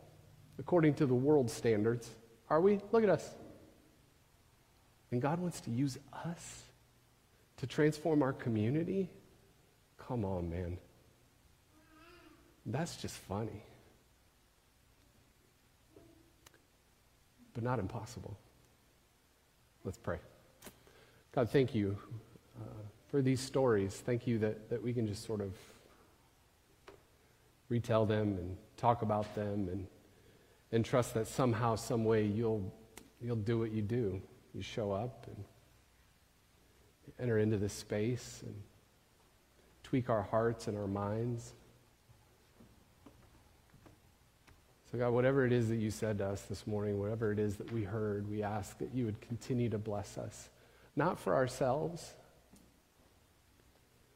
according 0.62 0.94
to 0.94 1.08
the 1.08 1.14
world 1.14 1.50
standards, 1.50 2.08
are 2.48 2.62
we? 2.62 2.80
Look 2.92 3.04
at 3.04 3.10
us. 3.10 3.28
And 5.10 5.20
God 5.22 5.40
wants 5.40 5.60
to 5.62 5.72
use 5.72 5.98
us 6.14 6.61
to 7.62 7.68
transform 7.68 8.22
our 8.22 8.34
community? 8.34 9.10
Come 9.98 10.26
on, 10.26 10.50
man. 10.50 10.78
That's 12.66 12.98
just 12.98 13.16
funny. 13.16 13.64
But 17.54 17.64
not 17.64 17.80
impossible. 17.80 18.38
Let's 19.86 19.98
pray. 19.98 20.18
God, 21.34 21.50
thank 21.50 21.74
you 21.74 21.98
uh, 22.60 22.66
for 23.08 23.22
these 23.22 23.40
stories. 23.40 23.96
Thank 23.96 24.28
you 24.28 24.38
that, 24.40 24.70
that 24.70 24.84
we 24.84 24.94
can 24.94 25.08
just 25.08 25.24
sort 25.26 25.42
of 25.42 25.54
retell 27.70 28.06
them 28.06 28.38
and 28.38 28.58
talk 28.78 29.02
about 29.02 29.34
them 29.34 29.70
and 29.72 29.88
and 30.72 30.86
trust 30.86 31.14
that 31.14 31.28
somehow, 31.28 31.76
some 31.76 32.06
way, 32.06 32.24
you'll, 32.24 32.74
you'll 33.22 33.36
do 33.36 33.60
what 33.60 33.72
you 33.72 33.82
do. 33.82 34.22
You 34.54 34.62
show 34.62 34.92
up 34.92 35.28
and 35.28 35.44
enter 37.20 37.38
into 37.38 37.58
this 37.58 37.74
space 37.74 38.42
and 38.46 38.56
tweak 39.84 40.10
our 40.10 40.22
hearts 40.22 40.68
and 40.68 40.78
our 40.78 40.88
minds. 40.88 41.54
So, 44.92 44.98
God, 44.98 45.12
whatever 45.12 45.46
it 45.46 45.54
is 45.54 45.70
that 45.70 45.78
you 45.78 45.90
said 45.90 46.18
to 46.18 46.28
us 46.28 46.42
this 46.44 46.68
morning, 46.68 47.00
whatever 47.00 47.32
it 47.32 47.40
is 47.40 47.56
that 47.58 47.72
we 47.72 47.84
heard, 47.84 48.30
we 48.30 48.44
ask 48.44 48.78
that 48.80 48.94
you 48.94 49.06
would 49.06 49.22
continue 49.22 49.70
to 49.70 49.78
bless 49.78 50.18
us. 50.18 50.50
Not 50.96 51.18
for 51.18 51.34
ourselves, 51.34 52.14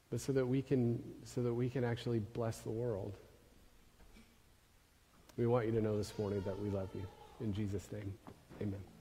but 0.10 0.20
so 0.20 0.34
that 0.34 0.46
we 0.46 0.62
can, 0.62 1.02
so 1.24 1.42
that 1.44 1.54
we 1.54 1.70
can 1.70 1.84
actually 1.84 2.20
bless 2.20 2.60
the 2.60 2.72
world. 2.72 3.18
We 5.38 5.48
want 5.48 5.66
you 5.66 5.72
to 5.74 5.82
know 5.82 5.98
this 5.98 6.18
morning 6.18 6.42
that 6.46 6.60
we 6.62 6.70
love 6.70 6.90
you. 6.94 7.06
In 7.42 7.54
Jesus' 7.54 7.90
name, 7.92 8.14
amen. 8.62 8.95